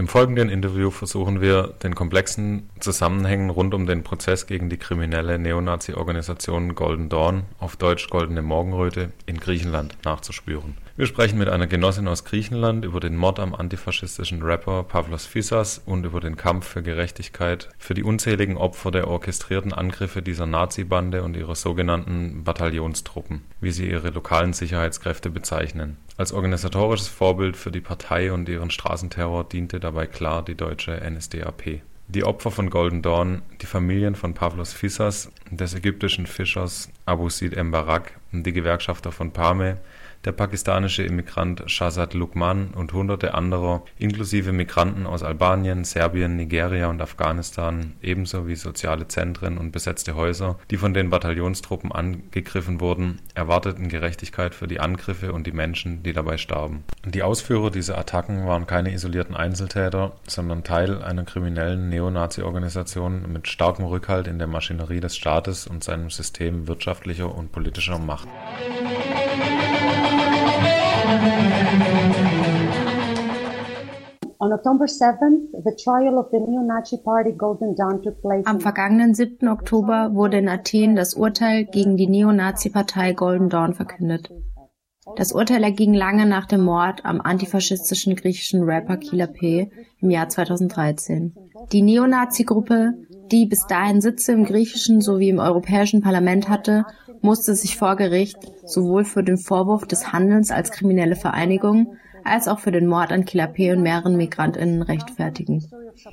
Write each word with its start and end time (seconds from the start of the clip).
Im 0.00 0.08
folgenden 0.08 0.48
Interview 0.48 0.90
versuchen 0.90 1.42
wir, 1.42 1.74
den 1.82 1.94
komplexen 1.94 2.70
Zusammenhängen 2.80 3.50
rund 3.50 3.74
um 3.74 3.84
den 3.84 4.02
Prozess 4.02 4.46
gegen 4.46 4.70
die 4.70 4.78
kriminelle 4.78 5.38
Neonazi-Organisation 5.38 6.74
Golden 6.74 7.10
Dawn, 7.10 7.42
auf 7.58 7.76
Deutsch 7.76 8.08
Goldene 8.08 8.40
Morgenröte, 8.40 9.12
in 9.26 9.38
Griechenland 9.38 9.98
nachzuspüren. 10.06 10.78
Wir 11.00 11.06
sprechen 11.06 11.38
mit 11.38 11.48
einer 11.48 11.66
Genossin 11.66 12.06
aus 12.08 12.26
Griechenland 12.26 12.84
über 12.84 13.00
den 13.00 13.16
Mord 13.16 13.40
am 13.40 13.54
antifaschistischen 13.54 14.42
Rapper 14.42 14.82
Pavlos 14.82 15.24
Fissas 15.24 15.80
und 15.86 16.04
über 16.04 16.20
den 16.20 16.36
Kampf 16.36 16.68
für 16.68 16.82
Gerechtigkeit 16.82 17.70
für 17.78 17.94
die 17.94 18.02
unzähligen 18.02 18.58
Opfer 18.58 18.90
der 18.90 19.08
orchestrierten 19.08 19.72
Angriffe 19.72 20.20
dieser 20.20 20.44
Nazi-Bande 20.44 21.22
und 21.22 21.38
ihrer 21.38 21.54
sogenannten 21.54 22.44
Bataillonstruppen, 22.44 23.40
wie 23.62 23.70
sie 23.70 23.88
ihre 23.88 24.10
lokalen 24.10 24.52
Sicherheitskräfte 24.52 25.30
bezeichnen. 25.30 25.96
Als 26.18 26.34
organisatorisches 26.34 27.08
Vorbild 27.08 27.56
für 27.56 27.70
die 27.70 27.80
Partei 27.80 28.30
und 28.30 28.46
ihren 28.50 28.70
Straßenterror 28.70 29.44
diente 29.44 29.80
dabei 29.80 30.06
klar 30.06 30.44
die 30.44 30.54
deutsche 30.54 31.00
NSDAP. 31.00 31.80
Die 32.08 32.24
Opfer 32.24 32.50
von 32.50 32.68
Golden 32.68 33.00
Dawn, 33.00 33.40
die 33.62 33.66
Familien 33.66 34.16
von 34.16 34.34
Pavlos 34.34 34.74
Fissas, 34.74 35.32
des 35.50 35.74
ägyptischen 35.74 36.26
Fischers 36.26 36.90
Abu 37.06 37.30
Sid 37.30 37.56
Mbarak 37.56 38.20
die 38.32 38.52
Gewerkschafter 38.52 39.12
von 39.12 39.32
Pame, 39.32 39.78
der 40.24 40.32
pakistanische 40.32 41.02
Immigrant 41.02 41.62
Shazad 41.66 42.14
Luqman 42.14 42.68
und 42.74 42.92
hunderte 42.92 43.34
anderer, 43.34 43.82
inklusive 43.98 44.52
Migranten 44.52 45.06
aus 45.06 45.22
Albanien, 45.22 45.84
Serbien, 45.84 46.36
Nigeria 46.36 46.88
und 46.88 47.00
Afghanistan, 47.00 47.94
ebenso 48.02 48.46
wie 48.46 48.56
soziale 48.56 49.08
Zentren 49.08 49.56
und 49.56 49.72
besetzte 49.72 50.14
Häuser, 50.14 50.58
die 50.70 50.76
von 50.76 50.92
den 50.92 51.08
Bataillonstruppen 51.08 51.90
angegriffen 51.90 52.80
wurden, 52.80 53.20
erwarteten 53.34 53.88
Gerechtigkeit 53.88 54.54
für 54.54 54.68
die 54.68 54.80
Angriffe 54.80 55.32
und 55.32 55.46
die 55.46 55.52
Menschen, 55.52 56.02
die 56.02 56.12
dabei 56.12 56.36
starben. 56.36 56.84
Die 57.06 57.22
Ausführer 57.22 57.70
dieser 57.70 57.96
Attacken 57.96 58.46
waren 58.46 58.66
keine 58.66 58.92
isolierten 58.92 59.34
Einzeltäter, 59.34 60.12
sondern 60.26 60.64
Teil 60.64 61.02
einer 61.02 61.24
kriminellen 61.24 61.88
Neonazi-Organisation 61.88 63.32
mit 63.32 63.48
starkem 63.48 63.86
Rückhalt 63.86 64.26
in 64.26 64.38
der 64.38 64.48
Maschinerie 64.48 65.00
des 65.00 65.16
Staates 65.16 65.66
und 65.66 65.82
seinem 65.82 66.10
System 66.10 66.68
wirtschaftlicher 66.68 67.34
und 67.34 67.52
politischer 67.52 67.98
Macht. 67.98 68.28
Am 78.44 78.60
vergangenen 78.60 79.14
7. 79.14 79.48
Oktober 79.48 80.14
wurde 80.14 80.38
in 80.38 80.48
Athen 80.48 80.96
das 80.96 81.14
Urteil 81.14 81.64
gegen 81.64 81.96
die 81.96 82.06
Neonazi-Partei 82.06 83.12
Golden 83.14 83.48
Dawn 83.48 83.74
verkündet. 83.74 84.30
Das 85.16 85.32
Urteil 85.32 85.64
erging 85.64 85.94
lange 85.94 86.26
nach 86.26 86.46
dem 86.46 86.62
Mord 86.62 87.04
am 87.04 87.20
antifaschistischen 87.20 88.14
griechischen 88.14 88.62
Rapper 88.62 88.96
Killer 88.96 89.26
P. 89.26 89.70
im 90.00 90.10
Jahr 90.10 90.28
2013. 90.28 91.34
Die 91.72 91.82
Neonazi-Gruppe, 91.82 92.94
die 93.30 93.46
bis 93.46 93.66
dahin 93.66 94.00
Sitze 94.00 94.32
im 94.32 94.44
griechischen 94.44 95.00
sowie 95.00 95.28
im 95.28 95.38
europäischen 95.38 96.02
Parlament 96.02 96.48
hatte, 96.48 96.84
musste 97.22 97.54
sich 97.54 97.76
vor 97.76 97.96
Gericht 97.96 98.38
sowohl 98.64 99.04
für 99.04 99.22
den 99.22 99.38
Vorwurf 99.38 99.86
des 99.86 100.12
Handelns 100.12 100.50
als 100.50 100.70
kriminelle 100.70 101.16
Vereinigung 101.16 101.96
als 102.24 102.48
auch 102.48 102.58
für 102.58 102.72
den 102.72 102.86
Mord 102.86 103.12
an 103.12 103.24
Killer 103.24 103.48
und 103.48 103.82
mehreren 103.82 104.16
MigrantInnen 104.16 104.82
rechtfertigen. 104.82 105.66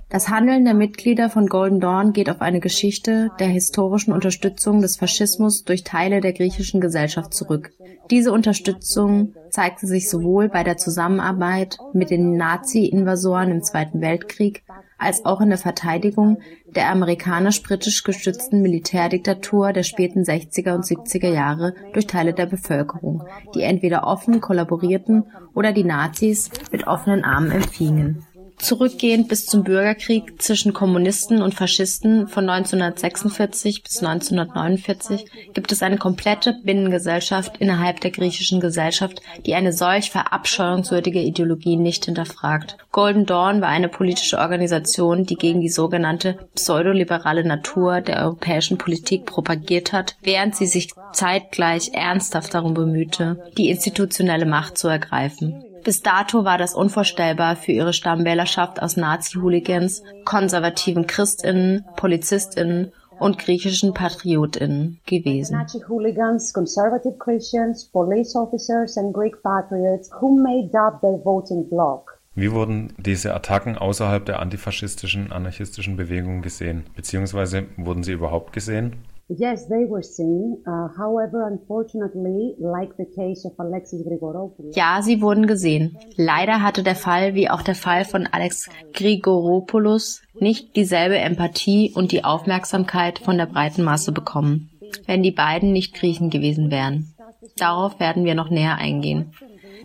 Das 0.10 0.30
Handeln 0.30 0.66
der 0.66 0.74
Mitglieder 0.74 1.30
von 1.30 1.48
Golden 1.48 1.80
Dawn 1.80 2.14
geht 2.14 2.30
auf 2.30 2.42
eine 2.42 2.60
Geschichte 2.60 3.32
der 3.40 3.48
historischen 3.48 4.14
Unterstützung 4.14 4.82
des 4.82 4.98
Faschismus 4.98 5.64
durch 5.64 5.84
Teile 5.84 6.22
der 6.22 6.34
griechischen 6.34 6.82
Gesellschaft 6.82 7.34
zurück. 7.34 7.72
Diese 8.10 8.32
Unterstützung 8.32 9.34
zeigte 9.50 9.88
sich 9.88 10.10
sowohl 10.10 10.50
bei 10.50 10.64
der 10.64 10.78
Zusammenarbeit 10.78 11.78
mit 11.94 12.10
den 12.10 12.38
Nazi-Invasoren 12.38 13.52
im 13.52 13.64
Zweiten 13.64 14.02
Weltkrieg 14.02 14.64
als 14.98 15.26
auch 15.26 15.42
in 15.42 15.50
der 15.50 15.58
Verteidigung 15.58 16.40
der 16.66 16.90
amerikanisch-britisch 16.90 18.04
gestützten 18.04 18.62
Militärdiktatur 18.62 19.74
der 19.74 19.84
späten 19.84 20.24
60er 20.24 20.74
und 20.74 20.86
70er 20.86 21.30
Jahre 21.30 21.76
durch 21.94 22.08
Teile 22.08 22.34
der 22.34 22.46
Bevölkerung, 22.46 23.24
die 23.54 23.62
entweder 23.62 24.06
offen 24.06 24.42
kollaborierten 24.42 25.26
oder 25.54 25.72
die 25.72 25.84
Nazis 25.84 26.50
mit 26.72 26.88
offenen 26.88 27.24
Armen 27.24 27.52
empfingen. 27.52 28.26
Zurückgehend 28.57 29.28
bis 29.28 29.45
zum 29.45 29.63
Bürgerkrieg 29.63 30.41
zwischen 30.41 30.73
Kommunisten 30.73 31.44
und 31.44 31.53
Faschisten 31.53 32.28
von 32.28 32.50
1946 32.50 33.84
bis 33.84 34.03
1949 34.03 35.25
gibt 35.53 35.72
es 35.72 35.84
eine 35.84 36.00
komplette 36.00 36.56
Binnengesellschaft 36.63 37.57
innerhalb 37.57 38.01
der 38.01 38.09
griechischen 38.09 38.59
Gesellschaft, 38.59 39.22
die 39.46 39.53
eine 39.53 39.73
solch 39.73 40.09
verabscheuungswürdige 40.09 41.22
Ideologie 41.22 41.75
nicht 41.75 42.06
hinterfragt. 42.06 42.78
Golden 42.91 43.28
Dawn 43.28 43.62
war 43.62 43.69
eine 43.69 43.90
politische 43.90 44.40
Organisation, 44.40 45.23
die 45.23 45.35
gegen 45.35 45.62
die 45.62 45.69
sogenannte 45.69 46.40
pseudoliberale 46.56 47.46
Natur 47.46 48.01
der 48.01 48.23
europäischen 48.23 48.79
Politik 48.79 49.28
propagiert 49.28 49.94
hat, 49.94 50.16
während 50.23 50.56
sie 50.56 50.66
sich 50.66 50.90
zeitgleich 51.13 51.91
ernsthaft 51.94 52.56
darum 52.56 52.73
bemühte, 52.73 53.40
die 53.56 53.69
institutionelle 53.69 54.47
Macht 54.47 54.79
zu 54.79 54.88
ergreifen. 54.88 55.63
Bis 55.88 56.02
dato 56.02 56.44
war 56.44 56.58
das 56.58 56.74
unvorstellbar 56.74 57.56
für 57.56 57.72
ihre 57.72 57.94
Stammwählerschaft 57.94 58.81
aus 58.81 58.98
Nazi-Hooligans, 58.98 60.03
konservativen 60.25 61.08
Christinnen, 61.08 61.86
Polizistinnen 61.96 62.92
und 63.20 63.38
griechischen 63.38 63.94
Patriotinnen 63.94 65.00
gewesen. 65.06 65.53
Nazi 65.53 65.80
hooligans, 65.88 66.52
conservative 66.52 67.16
Christians, 67.18 67.86
police 67.86 68.36
officers, 68.36 68.97
and 68.97 69.14
Greek 69.14 69.42
patriots 69.42 70.12
who 70.20 70.38
made 70.38 70.78
up 70.78 71.00
their 71.00 71.24
voting 71.24 71.70
bloc. 71.70 72.20
Wie 72.36 72.52
wurden 72.52 72.94
diese 72.97 73.34
Attacken 73.34 73.78
außerhalb 73.78 74.26
der 74.26 74.42
antifaschistischen, 74.42 75.31
anarchistischen 75.31 75.96
Bewegung 75.96 76.42
gesehen? 76.42 76.84
Beziehungsweise 76.97 77.64
wurden 77.78 78.03
sie 78.03 78.12
überhaupt 78.12 78.52
gesehen? 78.52 79.06
Yes, 79.30 79.68
they 79.68 79.86
were 79.90 80.04
seen. 80.04 80.64
Uh, 80.66 80.88
however, 80.98 81.46
unfortunately, 81.52 82.56
like 82.60 82.96
the 82.98 83.06
case 83.06 83.46
of 83.46 83.60
Alexis 83.60 84.02
Grigoropoulos, 84.06 84.74
Ja, 84.74 85.02
sie 85.02 85.22
wurden 85.22 85.48
gesehen. 85.48 85.98
Leider 86.16 86.62
hatte 86.62 86.82
der 86.82 86.96
Fall, 86.96 87.36
wie 87.36 87.50
auch 87.50 87.62
der 87.62 87.76
Fall 87.76 88.06
von 88.06 88.26
Alex 88.26 88.70
Grigoropoulos, 88.94 90.22
nicht 90.40 90.78
dieselbe 90.78 91.18
Empathie 91.18 91.92
und 91.94 92.14
die 92.14 92.24
Aufmerksamkeit 92.24 93.20
von 93.20 93.38
der 93.38 93.48
breiten 93.48 93.84
Masse 93.84 94.14
bekommen, 94.14 94.70
wenn 95.06 95.24
die 95.24 95.32
beiden 95.32 95.74
nicht 95.74 95.94
Griechen 95.94 96.30
gewesen 96.30 96.72
wären. 96.72 97.14
Darauf 97.58 98.00
werden 98.00 98.24
wir 98.24 98.34
noch 98.34 98.50
näher 98.50 98.76
eingehen. 98.76 99.34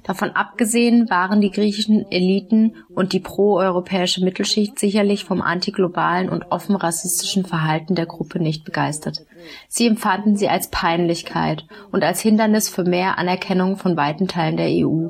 Davon 0.03 0.31
abgesehen 0.31 1.09
waren 1.11 1.41
die 1.41 1.51
griechischen 1.51 2.11
Eliten 2.11 2.75
und 2.89 3.13
die 3.13 3.21
proeuropäische 3.21 4.25
Mittelschicht 4.25 4.79
sicherlich 4.79 5.25
vom 5.25 5.41
antiglobalen 5.41 6.29
und 6.29 6.51
offen 6.51 6.75
rassistischen 6.75 7.45
Verhalten 7.45 7.95
der 7.95 8.07
Gruppe 8.07 8.41
nicht 8.41 8.65
begeistert. 8.65 9.19
Sie 9.69 9.87
empfanden 9.87 10.37
sie 10.37 10.49
als 10.49 10.69
Peinlichkeit 10.69 11.65
und 11.93 12.03
als 12.03 12.21
Hindernis 12.21 12.69
für 12.69 12.85
mehr 12.85 13.19
Anerkennung 13.19 13.77
von 13.77 13.97
weiten 13.97 14.27
Teilen 14.27 14.57
der 14.57 14.71
EU. 14.71 15.09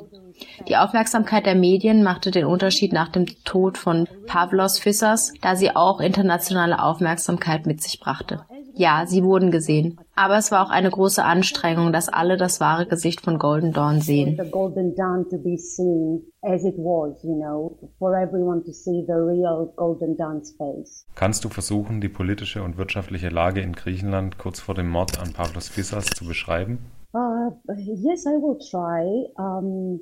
Die 0.69 0.77
Aufmerksamkeit 0.77 1.47
der 1.47 1.55
Medien 1.55 2.03
machte 2.03 2.31
den 2.31 2.45
Unterschied 2.45 2.93
nach 2.93 3.09
dem 3.09 3.27
Tod 3.45 3.79
von 3.79 4.09
Pavlos 4.27 4.79
Fissas, 4.79 5.33
da 5.41 5.57
sie 5.57 5.75
auch 5.75 6.01
internationale 6.01 6.83
Aufmerksamkeit 6.83 7.67
mit 7.67 7.83
sich 7.83 8.01
brachte. 8.01 8.45
Ja, 8.75 9.05
sie 9.07 9.23
wurden 9.23 9.51
gesehen. 9.51 9.99
Aber 10.15 10.37
es 10.37 10.51
war 10.51 10.65
auch 10.65 10.71
eine 10.71 10.91
große 10.91 11.23
Anstrengung, 11.25 11.93
dass 11.93 12.09
alle 12.09 12.37
das 12.37 12.61
wahre 12.61 12.87
Gesicht 12.87 13.21
von 13.21 13.39
Golden 13.39 13.73
Dawn 13.73 14.01
sehen. 14.01 14.39
the 14.43 14.51
Golden 14.51 14.95
Dawn 14.95 15.29
to 15.31 15.39
be 15.39 15.57
seen 15.59 16.23
as 16.43 16.65
it 16.65 16.77
was, 16.77 17.23
you 17.23 17.35
know, 17.35 17.79
for 17.99 18.15
everyone 18.17 18.63
to 18.65 18.73
see 18.73 19.05
the 19.07 19.13
real 19.13 19.73
Golden 19.77 20.17
Dawn's 20.17 20.55
face. 20.57 21.07
Kannst 21.15 21.45
du 21.45 21.49
versuchen, 21.49 22.01
die 22.01 22.09
politische 22.09 22.63
und 22.63 22.79
wirtschaftliche 22.79 23.29
Lage 23.29 23.61
in 23.61 23.73
Griechenland 23.73 24.39
kurz 24.39 24.61
vor 24.61 24.75
dem 24.75 24.89
Mord 24.89 25.21
an 25.21 25.33
Pavlos 25.33 25.69
Fissas 25.69 26.07
zu 26.07 26.25
beschreiben? 26.27 26.79
Uh, 27.15 27.51
yes, 27.77 28.25
I 28.25 28.39
will 28.41 28.59
try. 28.71 29.29
Um, 29.37 30.01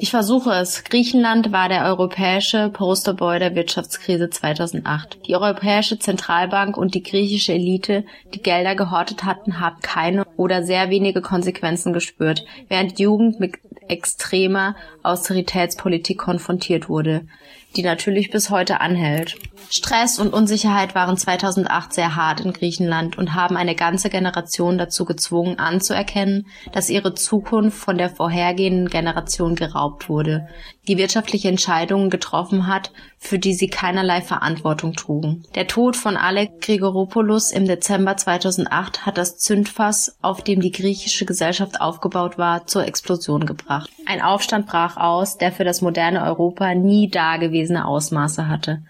Ich 0.00 0.10
versuche 0.10 0.50
es. 0.50 0.82
Griechenland 0.82 1.52
war 1.52 1.68
der 1.68 1.84
europäische 1.84 2.70
Posterboy 2.70 3.38
der 3.38 3.54
Wirtschaftskrise 3.54 4.28
2008. 4.28 5.20
Die 5.28 5.36
Europäische 5.36 5.98
Zentralbank 5.98 6.76
und 6.76 6.94
die 6.94 7.02
griechische 7.04 7.52
Elite, 7.52 8.04
die 8.34 8.42
Gelder 8.42 8.74
gehortet 8.74 9.24
hatten, 9.24 9.60
haben 9.60 9.80
keine 9.82 10.24
oder 10.36 10.64
sehr 10.64 10.90
wenige 10.90 11.22
Konsequenzen 11.22 11.92
gespürt, 11.92 12.44
während 12.68 12.98
Jugend 12.98 13.38
mit 13.38 13.58
extremer 13.88 14.74
Austeritätspolitik 15.04 16.18
konfrontiert 16.18 16.88
wurde. 16.88 17.26
Die 17.76 17.82
natürlich 17.82 18.30
bis 18.30 18.50
heute 18.50 18.80
anhält. 18.80 19.36
Stress 19.70 20.18
und 20.18 20.32
Unsicherheit 20.32 20.94
waren 20.94 21.16
2008 21.16 21.92
sehr 21.92 22.16
hart 22.16 22.40
in 22.40 22.52
Griechenland 22.52 23.18
und 23.18 23.34
haben 23.34 23.56
eine 23.56 23.74
ganze 23.74 24.10
Generation 24.10 24.78
dazu 24.78 25.04
gezwungen 25.04 25.58
anzuerkennen, 25.58 26.46
dass 26.72 26.90
ihre 26.90 27.14
Zukunft 27.14 27.78
von 27.78 27.98
der 27.98 28.10
vorhergehenden 28.10 28.88
Generation 28.88 29.54
geraubt 29.54 30.08
wurde, 30.08 30.48
die 30.86 30.98
wirtschaftliche 30.98 31.48
Entscheidungen 31.48 32.10
getroffen 32.10 32.66
hat, 32.66 32.92
für 33.18 33.38
die 33.38 33.54
sie 33.54 33.68
keinerlei 33.68 34.20
Verantwortung 34.20 34.92
trugen. 34.92 35.44
Der 35.54 35.66
Tod 35.66 35.96
von 35.96 36.16
Alek 36.16 36.60
Grigoropoulos 36.60 37.52
im 37.52 37.66
Dezember 37.66 38.16
2008 38.16 39.06
hat 39.06 39.16
das 39.16 39.38
Zündfass, 39.38 40.18
auf 40.20 40.42
dem 40.42 40.60
die 40.60 40.72
griechische 40.72 41.24
Gesellschaft 41.24 41.80
aufgebaut 41.80 42.36
war, 42.36 42.66
zur 42.66 42.86
Explosion 42.86 43.46
gebracht. 43.46 43.90
Ein 44.06 44.20
Aufstand 44.20 44.66
brach 44.66 44.98
aus, 44.98 45.38
der 45.38 45.52
für 45.52 45.64
das 45.64 45.80
moderne 45.80 46.22
Europa 46.22 46.74
nie 46.74 47.08
dagewesene 47.64 47.86
Ausmaße 47.86 48.48
hatte. 48.48 48.82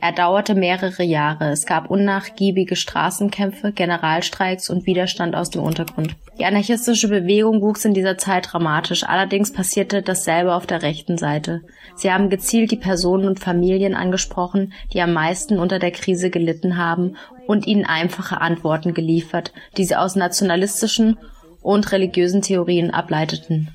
Er 0.00 0.12
dauerte 0.12 0.54
mehrere 0.54 1.02
Jahre. 1.02 1.50
Es 1.50 1.64
gab 1.64 1.90
unnachgiebige 1.90 2.76
Straßenkämpfe, 2.76 3.72
Generalstreiks 3.72 4.68
und 4.68 4.86
Widerstand 4.86 5.34
aus 5.34 5.48
dem 5.48 5.62
Untergrund. 5.62 6.16
Die 6.38 6.44
anarchistische 6.44 7.08
Bewegung 7.08 7.62
wuchs 7.62 7.86
in 7.86 7.94
dieser 7.94 8.18
Zeit 8.18 8.52
dramatisch. 8.52 9.04
Allerdings 9.04 9.52
passierte 9.52 10.02
dasselbe 10.02 10.54
auf 10.54 10.66
der 10.66 10.82
rechten 10.82 11.16
Seite. 11.16 11.62
Sie 11.94 12.12
haben 12.12 12.28
gezielt 12.28 12.70
die 12.70 12.76
Personen 12.76 13.26
und 13.26 13.40
Familien 13.40 13.94
angesprochen, 13.94 14.74
die 14.92 15.00
am 15.00 15.12
meisten 15.12 15.58
unter 15.58 15.78
der 15.78 15.92
Krise 15.92 16.28
gelitten 16.28 16.76
haben 16.76 17.16
und 17.46 17.66
ihnen 17.66 17.86
einfache 17.86 18.40
Antworten 18.40 18.92
geliefert, 18.92 19.52
die 19.78 19.84
sie 19.84 19.96
aus 19.96 20.16
nationalistischen 20.16 21.16
und 21.62 21.92
religiösen 21.92 22.42
Theorien 22.42 22.90
ableiteten. 22.90 23.70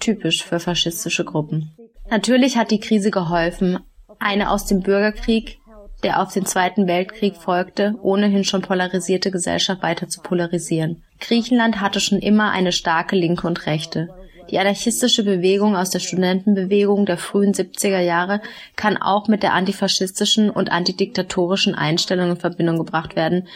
Typisch 0.00 0.42
für 0.42 0.58
faschistische 0.58 1.24
Gruppen. 1.24 1.76
Natürlich 2.10 2.56
hat 2.56 2.70
die 2.70 2.80
Krise 2.80 3.10
geholfen, 3.10 3.78
eine 4.18 4.50
aus 4.50 4.66
dem 4.66 4.80
Bürgerkrieg, 4.80 5.58
der 6.02 6.20
auf 6.20 6.32
den 6.32 6.46
Zweiten 6.46 6.86
Weltkrieg 6.86 7.36
folgte, 7.36 7.94
ohnehin 8.02 8.44
schon 8.44 8.62
polarisierte 8.62 9.30
Gesellschaft 9.30 9.82
weiter 9.82 10.08
zu 10.08 10.20
polarisieren. 10.20 11.02
Griechenland 11.20 11.80
hatte 11.80 12.00
schon 12.00 12.18
immer 12.18 12.50
eine 12.50 12.72
starke 12.72 13.16
Linke 13.16 13.46
und 13.46 13.66
Rechte. 13.66 14.08
Die 14.50 14.58
anarchistische 14.58 15.24
Bewegung 15.24 15.76
aus 15.76 15.90
der 15.90 16.00
Studentenbewegung 16.00 17.06
der 17.06 17.18
frühen 17.18 17.52
70er 17.52 18.00
Jahre 18.00 18.40
kann 18.74 18.96
auch 18.96 19.28
mit 19.28 19.44
der 19.44 19.54
antifaschistischen 19.54 20.50
und 20.50 20.72
antidiktatorischen 20.72 21.74
Einstellung 21.76 22.30
in 22.30 22.36
Verbindung 22.36 22.78
gebracht 22.78 23.14
werden, 23.14 23.46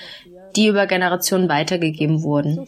die 0.55 0.69
über 0.69 0.87
Generationen 0.87 1.49
weitergegeben 1.49 2.23
wurden. 2.23 2.65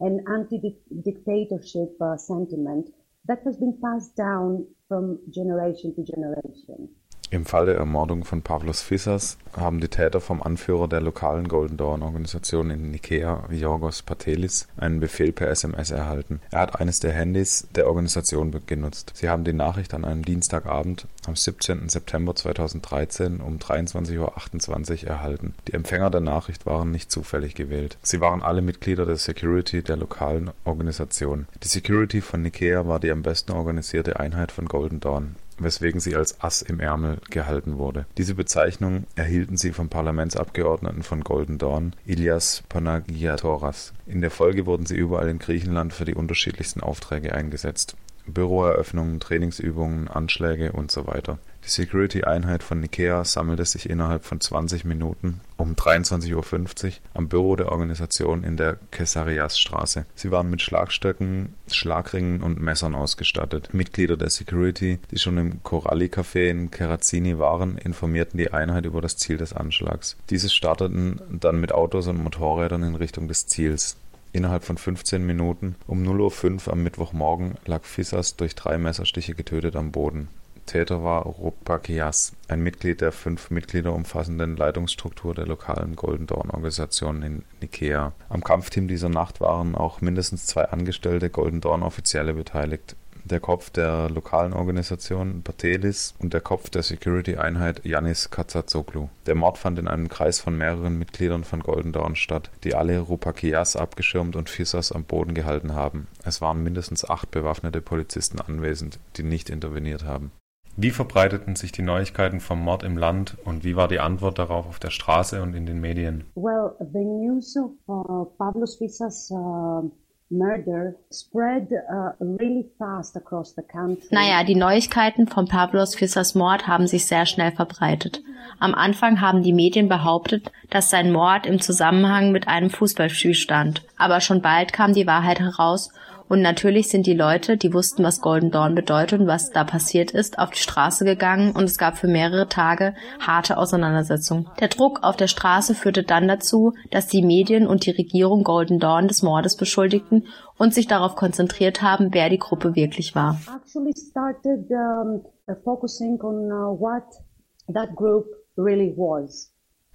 And 0.00 0.20
anti-dictatorship 0.28 1.90
uh, 2.00 2.16
sentiment 2.16 2.90
that 3.26 3.42
has 3.44 3.56
been 3.56 3.78
passed 3.82 4.14
down 4.16 4.66
from 4.88 5.18
generation 5.30 5.94
to 5.94 6.04
generation. 6.04 6.88
Im 7.30 7.44
Fall 7.44 7.66
der 7.66 7.74
Ermordung 7.74 8.24
von 8.24 8.42
Pavlos 8.42 8.82
Fissas 8.82 9.36
haben 9.56 9.80
die 9.80 9.88
Täter 9.88 10.20
vom 10.20 10.40
Anführer 10.40 10.86
der 10.86 11.00
lokalen 11.00 11.48
Golden 11.48 11.76
Dawn 11.76 12.02
Organisation 12.02 12.70
in 12.70 12.92
Nikea, 12.92 13.48
Yorgos 13.50 14.02
Patelis, 14.02 14.68
einen 14.76 15.00
Befehl 15.00 15.32
per 15.32 15.48
SMS 15.50 15.90
erhalten. 15.90 16.40
Er 16.52 16.60
hat 16.60 16.80
eines 16.80 17.00
der 17.00 17.12
Handys 17.12 17.66
der 17.74 17.88
Organisation 17.88 18.54
genutzt. 18.66 19.12
Sie 19.14 19.28
haben 19.28 19.42
die 19.42 19.52
Nachricht 19.52 19.92
an 19.92 20.04
einem 20.04 20.24
Dienstagabend 20.24 21.08
am 21.26 21.34
17. 21.34 21.88
September 21.88 22.36
2013 22.36 23.40
um 23.40 23.58
23.28 23.58 25.02
Uhr 25.02 25.08
erhalten. 25.10 25.54
Die 25.66 25.72
Empfänger 25.72 26.10
der 26.10 26.20
Nachricht 26.20 26.64
waren 26.64 26.92
nicht 26.92 27.10
zufällig 27.10 27.56
gewählt. 27.56 27.98
Sie 28.02 28.20
waren 28.20 28.42
alle 28.42 28.62
Mitglieder 28.62 29.04
der 29.04 29.16
Security 29.16 29.82
der 29.82 29.96
lokalen 29.96 30.52
Organisation. 30.64 31.48
Die 31.64 31.68
Security 31.68 32.20
von 32.20 32.42
Nikea 32.42 32.86
war 32.86 33.00
die 33.00 33.10
am 33.10 33.22
besten 33.22 33.50
organisierte 33.50 34.20
Einheit 34.20 34.52
von 34.52 34.66
Golden 34.66 35.00
Dawn 35.00 35.34
weswegen 35.58 36.00
sie 36.00 36.16
als 36.16 36.40
Ass 36.40 36.62
im 36.62 36.80
Ärmel 36.80 37.18
gehalten 37.30 37.78
wurde. 37.78 38.06
Diese 38.18 38.34
Bezeichnung 38.34 39.04
erhielten 39.14 39.56
sie 39.56 39.72
vom 39.72 39.88
Parlamentsabgeordneten 39.88 41.02
von 41.02 41.22
Golden 41.22 41.58
Dawn, 41.58 41.94
Ilias 42.04 42.62
Panagiatoras. 42.68 43.92
In 44.06 44.20
der 44.20 44.30
Folge 44.30 44.66
wurden 44.66 44.86
sie 44.86 44.96
überall 44.96 45.28
in 45.28 45.38
Griechenland 45.38 45.92
für 45.92 46.04
die 46.04 46.14
unterschiedlichsten 46.14 46.80
Aufträge 46.80 47.34
eingesetzt. 47.34 47.96
Büroeröffnungen, 48.26 49.20
Trainingsübungen, 49.20 50.08
Anschläge 50.08 50.72
und 50.72 50.90
so 50.90 51.06
weiter. 51.06 51.38
Die 51.66 51.72
Security-Einheit 51.72 52.62
von 52.62 52.78
Nikea 52.78 53.24
sammelte 53.24 53.64
sich 53.64 53.90
innerhalb 53.90 54.24
von 54.24 54.40
20 54.40 54.84
Minuten 54.84 55.40
um 55.56 55.74
23:50 55.74 56.32
Uhr 56.36 56.92
am 57.12 57.28
Büro 57.28 57.56
der 57.56 57.72
Organisation 57.72 58.44
in 58.44 58.56
der 58.56 58.78
Kessariasstraße. 58.92 60.06
Sie 60.14 60.30
waren 60.30 60.48
mit 60.48 60.62
Schlagstöcken, 60.62 61.56
Schlagringen 61.68 62.40
und 62.40 62.60
Messern 62.60 62.94
ausgestattet. 62.94 63.70
Mitglieder 63.74 64.16
der 64.16 64.30
Security, 64.30 65.00
die 65.10 65.18
schon 65.18 65.38
im 65.38 65.60
Coralli-Café 65.64 66.50
in 66.50 66.70
Kerazzini 66.70 67.40
waren, 67.40 67.78
informierten 67.78 68.38
die 68.38 68.52
Einheit 68.52 68.86
über 68.86 69.00
das 69.00 69.16
Ziel 69.16 69.36
des 69.36 69.52
Anschlags. 69.52 70.16
Diese 70.30 70.48
starteten 70.48 71.20
dann 71.30 71.60
mit 71.60 71.72
Autos 71.72 72.06
und 72.06 72.22
Motorrädern 72.22 72.84
in 72.84 72.94
Richtung 72.94 73.26
des 73.26 73.48
Ziels. 73.48 73.96
Innerhalb 74.32 74.62
von 74.62 74.78
15 74.78 75.26
Minuten 75.26 75.74
um 75.88 76.04
0:05 76.04 76.68
Uhr 76.68 76.72
am 76.74 76.84
Mittwochmorgen 76.84 77.56
lag 77.66 77.82
Fissas 77.82 78.36
durch 78.36 78.54
drei 78.54 78.78
Messerstiche 78.78 79.34
getötet 79.34 79.74
am 79.74 79.90
Boden 79.90 80.28
Täter 80.66 81.02
war 81.02 81.22
Roupakias, 81.22 82.32
ein 82.48 82.60
Mitglied 82.60 83.00
der 83.00 83.12
fünf 83.12 83.50
Mitglieder 83.50 83.92
umfassenden 83.92 84.56
Leitungsstruktur 84.56 85.34
der 85.34 85.46
lokalen 85.46 85.96
Golden 85.96 86.26
Dawn-Organisation 86.26 87.22
in 87.22 87.44
Nikea. 87.60 88.12
Am 88.28 88.44
Kampfteam 88.44 88.88
dieser 88.88 89.08
Nacht 89.08 89.40
waren 89.40 89.74
auch 89.74 90.00
mindestens 90.00 90.46
zwei 90.46 90.64
angestellte 90.64 91.30
Golden 91.30 91.60
Dawn-Offizielle 91.60 92.34
beteiligt 92.34 92.96
der 93.26 93.40
Kopf 93.40 93.70
der 93.70 94.08
lokalen 94.08 94.52
Organisation 94.52 95.42
Patelis 95.42 96.14
und 96.18 96.32
der 96.32 96.40
Kopf 96.40 96.70
der 96.70 96.82
Security-Einheit 96.82 97.84
Yannis 97.84 98.30
Katsazoglu. 98.30 99.08
Der 99.26 99.34
Mord 99.34 99.58
fand 99.58 99.78
in 99.78 99.88
einem 99.88 100.08
Kreis 100.08 100.38
von 100.38 100.56
mehreren 100.56 100.98
Mitgliedern 100.98 101.42
von 101.44 101.60
Golden 101.60 101.92
Dawn 101.92 102.14
statt, 102.14 102.50
die 102.62 102.74
alle 102.74 103.00
Rupakias 103.00 103.74
abgeschirmt 103.74 104.36
und 104.36 104.48
Fissas 104.48 104.92
am 104.92 105.04
Boden 105.04 105.34
gehalten 105.34 105.74
haben. 105.74 106.06
Es 106.24 106.40
waren 106.40 106.62
mindestens 106.62 107.08
acht 107.08 107.30
bewaffnete 107.30 107.80
Polizisten 107.80 108.40
anwesend, 108.40 109.00
die 109.16 109.24
nicht 109.24 109.50
interveniert 109.50 110.04
haben. 110.04 110.30
Wie 110.78 110.90
verbreiteten 110.90 111.56
sich 111.56 111.72
die 111.72 111.80
Neuigkeiten 111.80 112.40
vom 112.40 112.60
Mord 112.60 112.82
im 112.82 112.98
Land 112.98 113.38
und 113.46 113.64
wie 113.64 113.76
war 113.76 113.88
die 113.88 113.98
Antwort 113.98 114.38
darauf 114.38 114.66
auf 114.66 114.78
der 114.78 114.90
Straße 114.90 115.40
und 115.40 115.54
in 115.54 115.64
den 115.64 115.80
Medien? 115.80 116.24
Well, 116.34 116.72
the 116.92 116.98
news 116.98 117.56
of 117.56 117.70
uh, 117.88 118.26
Pavlos 118.36 118.76
Fissas 118.76 119.30
uh, 119.30 119.90
murder 120.28 120.94
spread 121.10 121.72
uh, 121.72 122.12
really 122.20 122.66
fast 122.76 123.16
across 123.16 123.54
the 123.54 123.62
country. 123.62 124.06
Naja, 124.10 124.44
die 124.44 124.54
Neuigkeiten 124.54 125.26
von 125.26 125.48
Pavlos 125.48 125.94
Fissas 125.94 126.34
Mord 126.34 126.66
haben 126.66 126.86
sich 126.86 127.06
sehr 127.06 127.24
schnell 127.24 127.52
verbreitet. 127.52 128.22
Am 128.58 128.74
Anfang 128.74 129.22
haben 129.22 129.42
die 129.42 129.54
Medien 129.54 129.88
behauptet, 129.88 130.52
dass 130.68 130.90
sein 130.90 131.10
Mord 131.10 131.46
im 131.46 131.58
Zusammenhang 131.58 132.32
mit 132.32 132.48
einem 132.48 132.68
Fußballspiel 132.68 133.34
stand. 133.34 133.82
Aber 133.96 134.20
schon 134.20 134.42
bald 134.42 134.74
kam 134.74 134.92
die 134.92 135.06
Wahrheit 135.06 135.40
heraus 135.40 135.90
und 136.28 136.42
natürlich 136.42 136.88
sind 136.88 137.06
die 137.06 137.14
Leute, 137.14 137.56
die 137.56 137.72
wussten, 137.72 138.02
was 138.02 138.20
Golden 138.20 138.50
Dawn 138.50 138.74
bedeutet 138.74 139.20
und 139.20 139.26
was 139.26 139.50
da 139.50 139.64
passiert 139.64 140.10
ist, 140.10 140.38
auf 140.38 140.50
die 140.50 140.58
Straße 140.58 141.04
gegangen 141.04 141.52
und 141.52 141.64
es 141.64 141.78
gab 141.78 141.96
für 141.96 142.08
mehrere 142.08 142.48
Tage 142.48 142.94
harte 143.20 143.56
Auseinandersetzungen. 143.58 144.48
Der 144.60 144.68
Druck 144.68 145.00
auf 145.02 145.16
der 145.16 145.28
Straße 145.28 145.74
führte 145.74 146.02
dann 146.02 146.26
dazu, 146.28 146.74
dass 146.90 147.06
die 147.06 147.22
Medien 147.22 147.66
und 147.66 147.86
die 147.86 147.92
Regierung 147.92 148.42
Golden 148.42 148.78
Dawn 148.78 149.08
des 149.08 149.22
Mordes 149.22 149.56
beschuldigten 149.56 150.26
und 150.58 150.74
sich 150.74 150.86
darauf 150.86 151.14
konzentriert 151.14 151.82
haben, 151.82 152.08
wer 152.12 152.28
die 152.28 152.38
Gruppe 152.38 152.74
wirklich 152.74 153.14
war. 153.14 153.38
Um, 153.74 153.86
uh, 153.86 153.90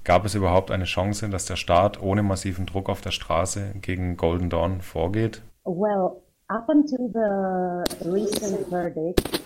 Gab 0.04 0.26
es 0.26 0.34
überhaupt 0.34 0.72
eine 0.72 0.86
Chance, 0.86 1.30
dass 1.30 1.46
der 1.46 1.56
Staat 1.56 2.02
ohne 2.02 2.24
massiven 2.24 2.66
Druck 2.66 2.90
auf 2.90 3.02
der 3.02 3.12
Straße 3.12 3.76
gegen 3.82 4.18
Golden 4.18 4.50
Dawn 4.50 4.82
vorgeht? 4.82 5.44
Well, 5.64 6.24
up 6.50 6.70
until 6.70 7.10
the 7.14 8.10
recent 8.10 8.68
verdict 8.70 9.42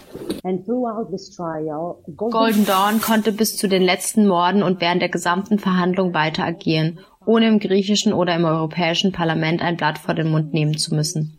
and 0.46 0.66
throughout 0.66 1.12
this 1.12 1.36
trial, 1.36 2.02
Golden, 2.16 2.32
Golden 2.32 2.66
Dawn 2.66 3.02
konnte 3.02 3.34
bis 3.34 3.58
zu 3.58 3.68
den 3.68 3.82
letzten 3.82 4.26
Morden 4.26 4.64
und 4.64 4.80
während 4.80 5.02
der 5.02 5.10
gesamten 5.10 5.60
Verhandlung 5.60 6.14
weiter 6.14 6.46
agieren, 6.46 7.00
ohne 7.26 7.50
im 7.50 7.60
griechischen 7.60 8.14
oder 8.14 8.34
im 8.34 8.46
europäischen 8.46 9.12
Parlament 9.12 9.62
ein 9.62 9.76
Blatt 9.76 9.98
vor 9.98 10.14
den 10.14 10.30
Mund 10.30 10.54
nehmen 10.54 10.78
zu 10.78 10.96
müssen. 10.96 11.38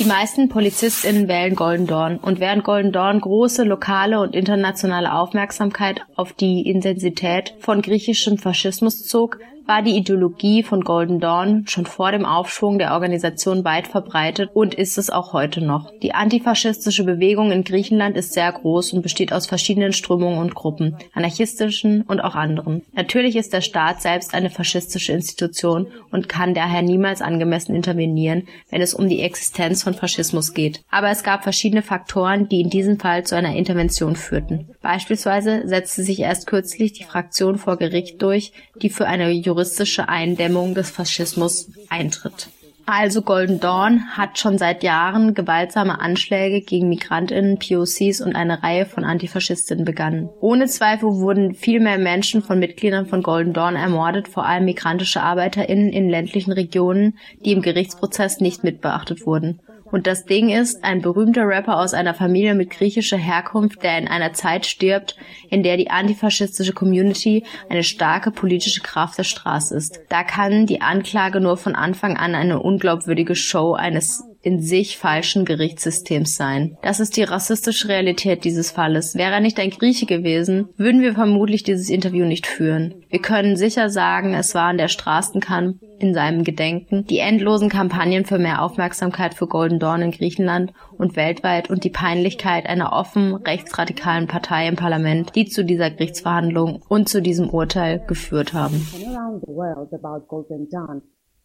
Die 0.00 0.04
meisten 0.04 0.48
PolizistInnen 0.48 1.28
wählen 1.28 1.54
Golden 1.54 1.86
Dawn 1.86 2.18
und 2.18 2.40
während 2.40 2.64
Golden 2.64 2.90
Dawn 2.90 3.20
große 3.20 3.62
lokale 3.62 4.18
und 4.18 4.34
internationale 4.34 5.14
Aufmerksamkeit 5.14 6.00
auf 6.16 6.32
die 6.32 6.68
Intensität 6.68 7.54
von 7.60 7.80
griechischem 7.80 8.38
Faschismus 8.38 9.04
zog, 9.04 9.38
war 9.66 9.82
die 9.82 9.96
Ideologie 9.96 10.62
von 10.62 10.82
Golden 10.82 11.18
Dawn 11.18 11.64
schon 11.66 11.86
vor 11.86 12.12
dem 12.12 12.24
Aufschwung 12.24 12.78
der 12.78 12.92
Organisation 12.92 13.64
weit 13.64 13.88
verbreitet 13.88 14.50
und 14.54 14.74
ist 14.74 14.96
es 14.96 15.10
auch 15.10 15.32
heute 15.32 15.60
noch. 15.60 15.90
Die 16.02 16.14
antifaschistische 16.14 17.04
Bewegung 17.04 17.50
in 17.50 17.64
Griechenland 17.64 18.16
ist 18.16 18.32
sehr 18.32 18.50
groß 18.52 18.92
und 18.92 19.02
besteht 19.02 19.32
aus 19.32 19.46
verschiedenen 19.46 19.92
Strömungen 19.92 20.38
und 20.38 20.54
Gruppen, 20.54 20.96
anarchistischen 21.12 22.02
und 22.02 22.20
auch 22.20 22.34
anderen. 22.34 22.82
Natürlich 22.92 23.36
ist 23.36 23.52
der 23.52 23.60
Staat 23.60 24.02
selbst 24.02 24.34
eine 24.34 24.50
faschistische 24.50 25.12
Institution 25.12 25.88
und 26.12 26.28
kann 26.28 26.54
daher 26.54 26.82
niemals 26.82 27.20
angemessen 27.20 27.74
intervenieren, 27.74 28.46
wenn 28.70 28.82
es 28.82 28.94
um 28.94 29.08
die 29.08 29.20
Existenz 29.20 29.82
von 29.82 29.94
Faschismus 29.94 30.54
geht. 30.54 30.82
Aber 30.90 31.10
es 31.10 31.24
gab 31.24 31.42
verschiedene 31.42 31.82
Faktoren, 31.82 32.48
die 32.48 32.60
in 32.60 32.70
diesem 32.70 33.00
Fall 33.00 33.24
zu 33.24 33.34
einer 33.34 33.56
Intervention 33.56 34.14
führten. 34.14 34.68
Beispielsweise 34.80 35.66
setzte 35.66 36.02
sich 36.02 36.20
erst 36.20 36.46
kürzlich 36.46 36.92
die 36.92 37.04
Fraktion 37.04 37.58
vor 37.58 37.76
Gericht 37.76 38.22
durch, 38.22 38.52
die 38.82 38.90
für 38.90 39.06
eine 39.06 39.30
juristische 39.56 40.10
Eindämmung 40.10 40.74
des 40.74 40.90
Faschismus 40.90 41.70
eintritt. 41.88 42.50
Also 42.84 43.22
Golden 43.22 43.58
Dawn 43.58 44.16
hat 44.16 44.38
schon 44.38 44.58
seit 44.58 44.84
Jahren 44.84 45.34
gewaltsame 45.34 45.98
Anschläge 46.00 46.60
gegen 46.60 46.88
Migrantinnen, 46.88 47.58
POCs 47.58 48.20
und 48.20 48.36
eine 48.36 48.62
Reihe 48.62 48.86
von 48.86 49.02
Antifaschistinnen 49.02 49.84
begangen. 49.84 50.28
Ohne 50.40 50.66
Zweifel 50.66 51.08
wurden 51.14 51.54
viel 51.54 51.80
mehr 51.80 51.98
Menschen 51.98 52.42
von 52.42 52.60
Mitgliedern 52.60 53.06
von 53.06 53.22
Golden 53.22 53.54
Dawn 53.54 53.74
ermordet, 53.74 54.28
vor 54.28 54.46
allem 54.46 54.66
migrantische 54.66 55.22
Arbeiterinnen 55.22 55.88
in 55.88 56.08
ländlichen 56.10 56.52
Regionen, 56.52 57.18
die 57.44 57.52
im 57.52 57.62
Gerichtsprozess 57.62 58.40
nicht 58.40 58.62
mitbeachtet 58.62 59.26
wurden. 59.26 59.58
Und 59.90 60.06
das 60.06 60.24
Ding 60.24 60.50
ist, 60.50 60.84
ein 60.84 61.00
berühmter 61.00 61.46
Rapper 61.46 61.78
aus 61.78 61.94
einer 61.94 62.14
Familie 62.14 62.54
mit 62.54 62.70
griechischer 62.70 63.16
Herkunft, 63.16 63.82
der 63.82 63.98
in 63.98 64.08
einer 64.08 64.32
Zeit 64.32 64.66
stirbt, 64.66 65.16
in 65.48 65.62
der 65.62 65.76
die 65.76 65.90
antifaschistische 65.90 66.72
Community 66.72 67.44
eine 67.68 67.82
starke 67.82 68.30
politische 68.30 68.80
Kraft 68.80 69.18
der 69.18 69.24
Straße 69.24 69.76
ist. 69.76 70.00
Da 70.08 70.24
kann 70.24 70.66
die 70.66 70.80
Anklage 70.80 71.40
nur 71.40 71.56
von 71.56 71.74
Anfang 71.74 72.16
an 72.16 72.34
eine 72.34 72.60
unglaubwürdige 72.60 73.34
Show 73.34 73.74
eines 73.74 74.24
in 74.46 74.60
sich 74.60 74.96
falschen 74.96 75.44
Gerichtssystems 75.44 76.36
sein. 76.36 76.78
Das 76.82 77.00
ist 77.00 77.16
die 77.16 77.24
rassistische 77.24 77.88
Realität 77.88 78.44
dieses 78.44 78.70
Falles. 78.70 79.16
Wäre 79.16 79.32
er 79.32 79.40
nicht 79.40 79.58
ein 79.58 79.70
Grieche 79.70 80.06
gewesen, 80.06 80.68
würden 80.76 81.00
wir 81.00 81.14
vermutlich 81.14 81.64
dieses 81.64 81.90
Interview 81.90 82.24
nicht 82.24 82.46
führen. 82.46 82.94
Wir 83.08 83.20
können 83.20 83.56
sicher 83.56 83.90
sagen, 83.90 84.34
es 84.34 84.54
war 84.54 84.68
an 84.68 84.78
der 84.78 84.86
Straßenkampf 84.86 85.78
in 85.98 86.14
seinem 86.14 86.44
Gedenken, 86.44 87.04
die 87.06 87.18
endlosen 87.18 87.68
Kampagnen 87.68 88.24
für 88.24 88.38
mehr 88.38 88.62
Aufmerksamkeit 88.62 89.34
für 89.34 89.48
Golden 89.48 89.80
Dawn 89.80 90.00
in 90.00 90.12
Griechenland 90.12 90.72
und 90.96 91.16
weltweit 91.16 91.68
und 91.68 91.82
die 91.82 91.90
Peinlichkeit 91.90 92.66
einer 92.66 92.92
offen 92.92 93.34
rechtsradikalen 93.34 94.28
Partei 94.28 94.68
im 94.68 94.76
Parlament, 94.76 95.34
die 95.34 95.46
zu 95.46 95.64
dieser 95.64 95.90
Gerichtsverhandlung 95.90 96.84
und 96.88 97.08
zu 97.08 97.20
diesem 97.20 97.50
Urteil 97.50 98.00
geführt 98.06 98.52
haben 98.52 98.86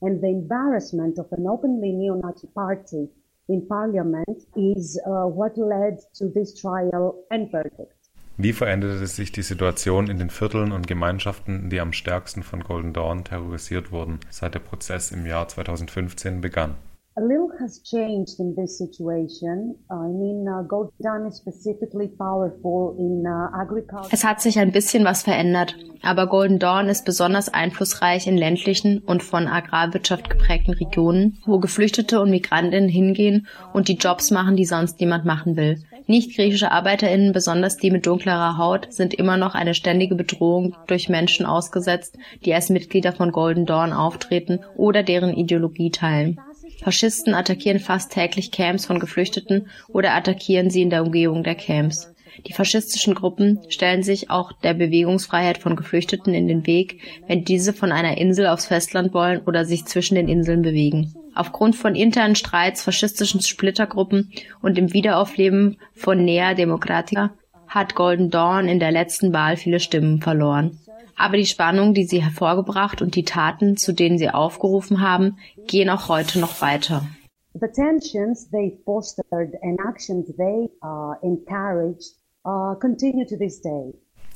and 0.02 0.22
the 0.22 0.28
embarrassment 0.28 1.18
of 1.20 1.32
an 1.32 1.48
openly 1.48 1.92
neo-Nazi 1.92 2.48
party 2.48 3.08
in 3.48 3.68
parliament 3.68 4.46
is 4.56 5.00
uh, 5.06 5.26
what 5.26 5.58
led 5.58 6.00
to 6.14 6.30
this 6.30 6.54
trial 6.54 7.16
and 7.30 7.50
verdict. 7.52 7.96
Wie 8.38 8.54
veränderte 8.54 9.06
sich 9.06 9.32
die 9.32 9.44
Situation 9.44 10.08
in 10.10 10.18
den 10.18 10.30
Vierteln 10.30 10.72
und 10.72 10.88
Gemeinschaften, 10.88 11.70
die 11.70 11.80
am 11.80 11.94
stärksten 11.94 12.44
von 12.44 12.64
Golden 12.64 12.94
Dawn 12.94 13.24
terrorisiert 13.24 13.92
wurden, 13.92 14.20
seit 14.30 14.56
der 14.56 14.60
Prozess 14.60 15.12
im 15.12 15.26
Jahr 15.26 15.48
2015 15.48 16.42
begann? 16.42 16.76
A 17.22 17.24
little 17.24 17.52
has 17.60 17.84
changed 17.84 18.40
in 18.40 18.56
this 18.56 18.80
situation. 18.80 19.76
I 19.92 20.08
mean, 20.08 20.48
uh, 20.48 20.64
Golden 20.64 21.28
is 21.28 21.38
specifically 21.38 22.08
powerful 22.08 22.96
in 22.98 23.28
uh, 23.28 23.62
agriculture. 23.62 24.10
Es 24.12 24.24
hat 24.24 24.42
sich 24.42 24.58
ein 24.58 24.72
bisschen 24.72 25.06
was 25.06 25.22
verändert, 25.22 25.76
aber 26.02 26.26
Golden 26.26 26.58
Dawn 26.58 26.90
ist 26.90 27.06
besonders 27.06 27.54
einflussreich 27.54 28.26
in 28.26 28.38
ländlichen 28.38 29.04
und 29.06 29.22
von 29.22 29.46
Agrarwirtschaft 29.48 30.32
geprägten 30.32 30.74
Regionen, 30.74 31.38
wo 31.46 31.60
Geflüchtete 31.60 32.20
und 32.20 32.32
Migrantinnen 32.32 32.90
hingehen 32.90 33.46
und 33.72 33.88
die 33.88 33.98
Jobs 33.98 34.32
machen, 34.32 34.56
die 34.56 34.66
sonst 34.66 35.00
niemand 35.00 35.24
machen 35.24 35.56
will. 35.58 35.78
Nicht-griechische 36.08 36.72
ArbeiterInnen, 36.72 37.34
besonders 37.34 37.78
die 37.78 37.92
mit 37.92 38.08
dunklerer 38.08 38.58
Haut, 38.58 38.92
sind 38.92 39.14
immer 39.14 39.38
noch 39.38 39.54
eine 39.54 39.76
ständige 39.76 40.16
Bedrohung 40.16 40.76
durch 40.88 41.08
Menschen 41.08 41.46
ausgesetzt, 41.46 42.18
die 42.44 42.54
als 42.56 42.72
Mitglieder 42.72 43.14
von 43.14 43.32
Golden 43.32 43.68
Dawn 43.68 43.94
auftreten 43.94 44.62
oder 44.76 45.04
deren 45.04 45.34
Ideologie 45.34 45.92
teilen. 45.92 46.40
Faschisten 46.82 47.34
attackieren 47.34 47.80
fast 47.80 48.12
täglich 48.12 48.52
Camps 48.52 48.86
von 48.86 49.00
Geflüchteten 49.00 49.68
oder 49.90 50.14
attackieren 50.14 50.70
sie 50.70 50.82
in 50.82 50.90
der 50.90 51.04
Umgebung 51.04 51.44
der 51.44 51.56
Camps. 51.56 52.12
Die 52.48 52.54
faschistischen 52.54 53.14
Gruppen 53.14 53.60
stellen 53.70 54.04
sich 54.04 54.30
auch 54.30 54.52
der 54.52 54.74
Bewegungsfreiheit 54.74 55.58
von 55.58 55.76
Geflüchteten 55.76 56.34
in 56.34 56.48
den 56.48 56.66
Weg, 56.66 57.02
wenn 57.28 57.44
diese 57.44 57.74
von 57.74 57.92
einer 57.92 58.18
Insel 58.18 58.48
aufs 58.48 58.66
Festland 58.66 59.14
wollen 59.14 59.42
oder 59.46 59.66
sich 59.66 59.86
zwischen 59.86 60.16
den 60.16 60.28
Inseln 60.28 60.62
bewegen. 60.62 61.14
Aufgrund 61.36 61.76
von 61.76 61.96
internen 61.96 62.36
Streits, 62.36 62.84
faschistischen 62.84 63.42
Splittergruppen 63.42 64.32
und 64.62 64.78
dem 64.78 64.94
Wiederaufleben 64.94 65.78
von 65.94 66.24
Nea 66.26 66.54
Demokratica 66.56 67.32
hat 67.68 67.96
Golden 67.96 68.30
Dawn 68.30 68.68
in 68.68 68.80
der 68.80 68.92
letzten 68.92 69.32
Wahl 69.34 69.56
viele 69.56 69.80
Stimmen 69.80 70.22
verloren. 70.22 70.80
Aber 71.22 71.38
die 71.38 71.46
Spannung, 71.46 71.94
die 71.94 72.06
sie 72.06 72.24
hervorgebracht 72.24 73.00
und 73.04 73.14
die 73.16 73.26
Taten, 73.26 73.78
zu 73.78 73.94
denen 73.94 74.18
sie 74.18 74.32
aufgerufen 74.32 75.02
haben, 75.02 75.38
gehen 75.68 75.88
auch 75.92 76.10
heute 76.10 76.40
noch 76.40 76.62
weiter. 76.64 77.06
The 77.54 77.68
tensions 77.68 78.50
they 78.50 78.76
fostered 78.86 79.54
and 79.62 79.80
actions 79.88 80.36
they 80.36 80.72
uh, 80.84 81.14
encouraged 81.22 82.16
uh, 82.44 82.74
continue 82.80 83.28
to 83.28 83.36
this 83.38 83.62
day. 83.62 83.94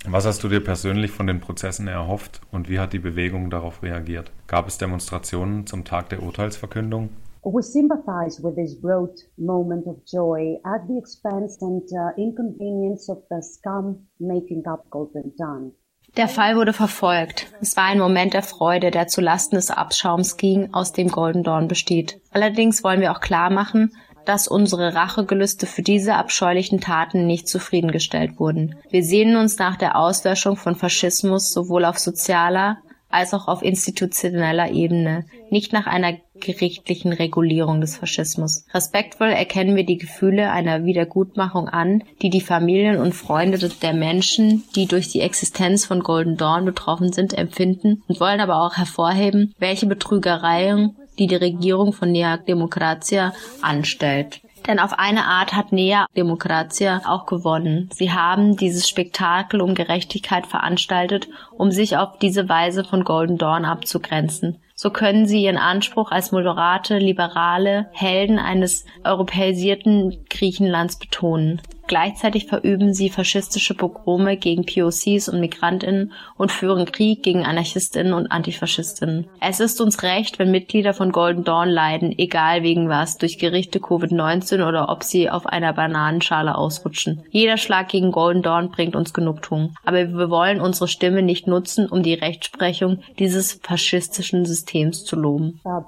Was 0.08 0.28
hast 0.28 0.44
du 0.44 0.48
dir 0.48 0.64
persönlich 0.64 1.10
von 1.10 1.26
den 1.26 1.40
Prozessen 1.40 1.88
erhofft 1.88 2.42
und 2.52 2.70
wie 2.70 2.78
hat 2.78 2.94
die 2.94 3.00
Bewegung 3.00 3.50
darauf 3.50 3.82
reagiert? 3.82 4.32
Gab 4.46 4.68
es 4.68 4.78
Demonstrationen 4.78 5.66
zum 5.66 5.86
Tag 5.86 6.10
der 6.10 6.22
Urteilsverkündung? 6.22 7.10
We 7.44 7.64
sympathize 7.64 8.44
with 8.44 8.54
this 8.54 8.80
broad 8.80 9.10
moment 9.38 9.88
of 9.88 9.96
joy 10.06 10.60
at 10.64 10.82
the 10.88 11.00
expense 11.00 11.58
and 11.66 11.82
uh, 11.94 12.12
inconvenience 12.16 13.10
of 13.10 13.24
the 13.32 13.42
scum 13.42 14.06
making 14.20 14.68
up 14.68 14.88
Golden 14.92 15.34
Dawn. 15.36 15.72
Der 16.18 16.30
Fall 16.30 16.56
wurde 16.56 16.72
verfolgt. 16.72 17.48
Es 17.60 17.76
war 17.76 17.86
ein 17.86 18.00
Moment 18.00 18.34
der 18.34 18.44
Freude, 18.44 18.90
der 18.90 19.08
zu 19.08 19.20
Lasten 19.20 19.58
des 19.58 19.70
Abschaums 19.70 20.38
ging, 20.38 20.74
aus 20.74 20.94
dem 20.94 21.10
Golden 21.10 21.44
Dawn 21.44 21.68
besteht. 21.68 22.22
Allerdings 22.32 22.86
wollen 22.86 23.02
wir 23.02 23.12
auch 23.12 23.20
klar 23.20 23.50
machen, 23.50 23.92
dass 24.24 24.48
unsere 24.48 24.96
Rachegelüste 24.96 25.66
für 25.66 25.82
diese 25.82 26.16
abscheulichen 26.16 26.80
Taten 26.80 27.28
nicht 27.28 27.50
zufriedengestellt 27.50 28.40
wurden. 28.40 28.76
Wir 28.90 29.04
sehnen 29.04 29.36
uns 29.36 29.58
nach 29.58 29.76
der 29.76 29.98
Auslöschung 29.98 30.56
von 30.56 30.76
Faschismus 30.76 31.52
sowohl 31.52 31.84
auf 31.84 32.00
sozialer 32.00 32.78
als 33.10 33.34
auch 33.34 33.48
auf 33.48 33.62
institutioneller 33.62 34.72
Ebene, 34.72 35.26
nicht 35.50 35.74
nach 35.74 35.88
einer 35.88 36.18
gerichtlichen 36.40 37.14
Regulierung 37.14 37.80
des 37.80 37.98
Faschismus. 37.98 38.66
Respektvoll 38.74 39.30
erkennen 39.30 39.76
wir 39.76 39.86
die 39.86 39.98
Gefühle 39.98 40.52
einer 40.52 40.84
Wiedergutmachung 40.84 41.70
an, 41.70 42.04
die 42.22 42.30
die 42.30 42.42
Familien 42.42 42.98
und 42.98 43.14
Freunde 43.14 43.58
der 43.58 43.94
Menschen, 43.94 44.64
die 44.76 44.86
durch 44.86 45.10
die 45.10 45.22
Existenz 45.22 45.86
von 45.86 46.02
Golden 46.02 46.36
Dawn 46.36 46.66
betroffen 46.66 47.14
sind, 47.14 47.34
empfinden 47.34 48.04
und 48.08 48.20
wollen 48.20 48.42
aber 48.42 48.62
auch 48.62 48.76
hervorheben, 48.76 49.54
welche 49.60 49.86
Betrügereien 49.86 50.96
die 51.18 51.28
die 51.28 51.36
Regierung 51.36 51.94
von 51.94 52.12
Nea 52.12 52.38
Demokratia 52.38 53.34
anstellt. 53.62 54.42
Denn 54.68 54.80
auf 54.80 54.98
eine 54.98 55.26
Art 55.26 55.54
hat 55.54 55.72
Nea 55.72 56.08
Demokratia 56.18 57.02
auch 57.06 57.26
gewonnen. 57.28 57.90
Sie 57.94 58.12
haben 58.12 58.58
dieses 58.58 58.90
Spektakel 58.90 59.62
um 59.62 59.76
Gerechtigkeit 59.76 60.48
veranstaltet, 60.48 61.28
um 61.52 61.72
sich 61.72 61.98
auf 61.98 62.18
diese 62.18 62.50
Weise 62.50 62.84
von 62.84 63.04
Golden 63.04 63.38
Dawn 63.38 63.66
abzugrenzen. 63.66 64.60
So 64.74 64.90
können 64.90 65.26
sie 65.26 65.44
ihren 65.44 65.58
Anspruch 65.58 66.12
als 66.12 66.32
moderate, 66.32 66.98
liberale 66.98 67.88
Helden 67.94 68.40
eines 68.40 68.86
europäisierten 69.04 70.26
Griechenlands 70.30 70.98
betonen. 71.00 71.62
Gleichzeitig 71.88 72.48
verüben 72.48 72.94
sie 72.94 73.10
faschistische 73.10 73.76
Pogrome 73.76 74.38
gegen 74.38 74.66
POCs 74.66 75.30
und 75.30 75.40
Migrantinnen 75.40 76.14
und 76.36 76.52
führen 76.52 76.86
Krieg 76.86 77.22
gegen 77.22 77.46
Anarchistinnen 77.46 78.14
und 78.14 78.32
Antifaschistinnen. 78.32 79.28
Es 79.40 79.60
ist 79.60 79.80
uns 79.82 80.02
recht, 80.02 80.40
wenn 80.40 80.50
Mitglieder 80.50 80.94
von 80.94 81.12
Golden 81.12 81.44
Dawn 81.44 81.70
leiden, 81.70 82.12
egal 82.18 82.64
wegen 82.64 82.90
was, 82.90 83.18
durch 83.18 83.38
Gerichte 83.38 83.80
Covid-19 83.80 84.68
oder 84.68 84.90
ob 84.90 85.04
sie 85.04 85.30
auf 85.30 85.46
einer 85.46 85.74
Bananenschale 85.74 86.58
ausrutschen. 86.58 87.24
Jeder 87.30 87.58
Schlag 87.58 87.90
gegen 87.90 88.12
Golden 88.12 88.42
Dawn 88.42 88.72
bringt 88.72 88.96
uns 88.96 89.14
Genugtuung. 89.14 89.76
Aber 89.86 89.98
wir 89.98 90.30
wollen 90.30 90.62
unsere 90.62 90.88
Stimme 90.88 91.22
nicht 91.22 91.46
nutzen, 91.46 91.88
um 91.88 92.02
die 92.02 92.16
Rechtsprechung 92.16 93.02
dieses 93.20 93.60
faschistischen 93.62 94.46
Systems 94.46 95.04
zu 95.04 95.16
loben. 95.16 95.60
Uh, 95.64 95.82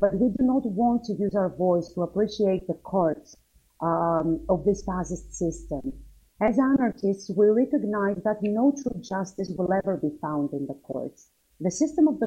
But 0.00 0.14
we 0.14 0.30
do 0.30 0.42
not 0.44 0.64
want 0.64 1.04
to 1.04 1.12
use 1.12 1.34
our 1.34 1.50
voice 1.50 1.92
to 1.92 2.02
appreciate 2.02 2.66
the 2.66 2.72
courts 2.82 3.36
um, 3.80 4.44
of 4.48 4.64
this 4.64 4.82
fascist 4.84 5.34
system. 5.34 5.92
As 6.40 6.58
anarchists, 6.58 7.30
we 7.36 7.48
recognize 7.48 8.16
that 8.24 8.38
no 8.42 8.72
true 8.82 9.00
justice 9.02 9.52
will 9.56 9.72
ever 9.72 9.98
be 9.98 10.10
found 10.20 10.52
in 10.52 10.66
the 10.66 10.74
courts. 10.86 11.30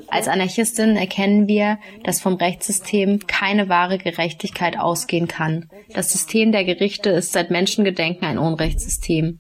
Als 0.10 0.28
Anarchistin 0.28 0.96
erkennen 0.96 1.48
wir, 1.48 1.80
dass 2.04 2.22
vom 2.22 2.36
Rechtssystem 2.36 3.20
keine 3.26 3.68
wahre 3.68 3.98
Gerechtigkeit 3.98 4.78
ausgehen 4.78 5.28
kann. 5.28 5.70
Das 5.92 6.12
System 6.12 6.52
der 6.52 6.66
Gerichte 6.66 7.10
ist 7.10 7.32
seit 7.32 7.50
Menschengedenken 7.50 8.26
ein 8.26 8.38
Unrechtssystem. 8.38 9.40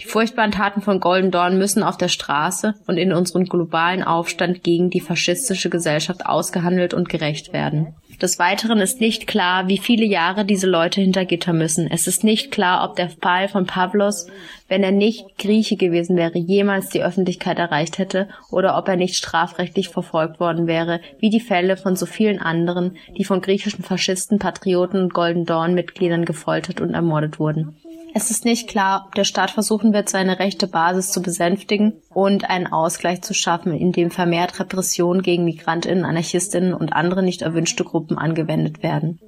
Die 0.00 0.06
furchtbaren 0.06 0.52
Taten 0.52 0.80
von 0.80 1.00
Golden 1.00 1.30
Dawn 1.30 1.58
müssen 1.58 1.82
auf 1.82 1.96
der 1.96 2.08
Straße 2.08 2.74
und 2.86 2.96
in 2.96 3.12
unserem 3.12 3.44
globalen 3.44 4.02
Aufstand 4.02 4.62
gegen 4.62 4.90
die 4.90 5.00
faschistische 5.00 5.70
Gesellschaft 5.70 6.26
ausgehandelt 6.26 6.94
und 6.94 7.08
gerecht 7.08 7.52
werden. 7.52 7.94
Des 8.22 8.38
Weiteren 8.38 8.78
ist 8.78 9.00
nicht 9.00 9.26
klar, 9.26 9.66
wie 9.66 9.78
viele 9.78 10.04
Jahre 10.04 10.44
diese 10.44 10.68
Leute 10.68 11.00
hinter 11.00 11.24
Gitter 11.24 11.52
müssen. 11.52 11.90
Es 11.90 12.06
ist 12.06 12.22
nicht 12.22 12.52
klar, 12.52 12.88
ob 12.88 12.94
der 12.94 13.10
Fall 13.10 13.48
von 13.48 13.66
Pavlos, 13.66 14.28
wenn 14.68 14.84
er 14.84 14.92
nicht 14.92 15.38
Grieche 15.38 15.76
gewesen 15.76 16.16
wäre, 16.16 16.38
jemals 16.38 16.88
die 16.88 17.02
Öffentlichkeit 17.02 17.58
erreicht 17.58 17.98
hätte 17.98 18.28
oder 18.50 18.78
ob 18.78 18.86
er 18.86 18.94
nicht 18.94 19.16
strafrechtlich 19.16 19.88
verfolgt 19.88 20.38
worden 20.38 20.68
wäre, 20.68 21.00
wie 21.18 21.30
die 21.30 21.40
Fälle 21.40 21.76
von 21.76 21.96
so 21.96 22.06
vielen 22.06 22.38
anderen, 22.38 22.96
die 23.16 23.24
von 23.24 23.40
griechischen 23.40 23.82
Faschisten, 23.82 24.38
Patrioten 24.38 25.02
und 25.02 25.14
Golden 25.14 25.44
Dawn 25.44 25.74
Mitgliedern 25.74 26.24
gefoltert 26.24 26.80
und 26.80 26.94
ermordet 26.94 27.40
wurden. 27.40 27.76
Es 28.14 28.30
ist 28.30 28.44
nicht 28.44 28.68
klar, 28.68 29.04
ob 29.06 29.14
der 29.14 29.24
Staat 29.24 29.50
versuchen 29.50 29.94
wird, 29.94 30.08
seine 30.08 30.38
rechte 30.38 30.66
Basis 30.66 31.10
zu 31.10 31.22
besänftigen 31.22 31.94
und 32.10 32.50
einen 32.50 32.66
Ausgleich 32.66 33.22
zu 33.22 33.32
schaffen, 33.32 33.72
indem 33.72 34.10
vermehrt 34.10 34.60
Repressionen 34.60 35.22
gegen 35.22 35.44
Migrantinnen, 35.44 36.04
Anarchistinnen 36.04 36.74
und 36.74 36.92
andere 36.92 37.22
nicht 37.22 37.40
erwünschte 37.40 37.84
Gruppen 37.84 38.18
angewendet 38.18 38.82
werden. 38.82 39.18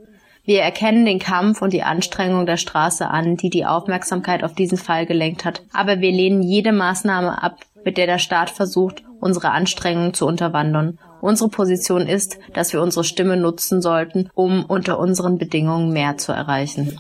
Wir 0.45 0.61
erkennen 0.61 1.07
den 1.07 1.19
Kampf 1.19 1.63
und 1.63 1.73
die 1.73 1.83
Anstrengung 1.83 2.45
der 2.45 2.59
Straße 2.59 3.09
an, 3.09 3.37
die 3.37 3.49
die 3.49 3.65
Aufmerksamkeit 3.65 4.45
auf 4.45 4.53
diesen 4.53 4.77
Fall 4.77 5.07
gelenkt 5.07 5.47
hat, 5.47 5.63
aber 5.73 6.01
wir 6.01 6.13
lehnen 6.13 6.43
jede 6.43 6.73
Maßnahme 6.73 7.43
ab, 7.43 7.57
mit 7.87 7.97
der 7.97 8.07
der 8.07 8.19
Staat 8.19 8.51
versucht, 8.51 9.03
unsere 9.21 9.53
Anstrengungen 9.53 10.13
zu 10.13 10.27
unterwandern 10.27 10.99
Unsere 11.25 11.49
Position 11.49 12.07
ist, 12.07 12.39
dass 12.53 12.75
wir 12.75 12.83
unsere 12.83 13.03
Stimme 13.03 13.39
nutzen 13.39 13.81
sollten, 13.81 14.29
um 14.35 14.63
unter 14.67 14.99
unseren 14.99 15.39
Bedingungen 15.39 15.91
mehr 15.91 16.19
zu 16.19 16.33
erreichen. 16.33 16.99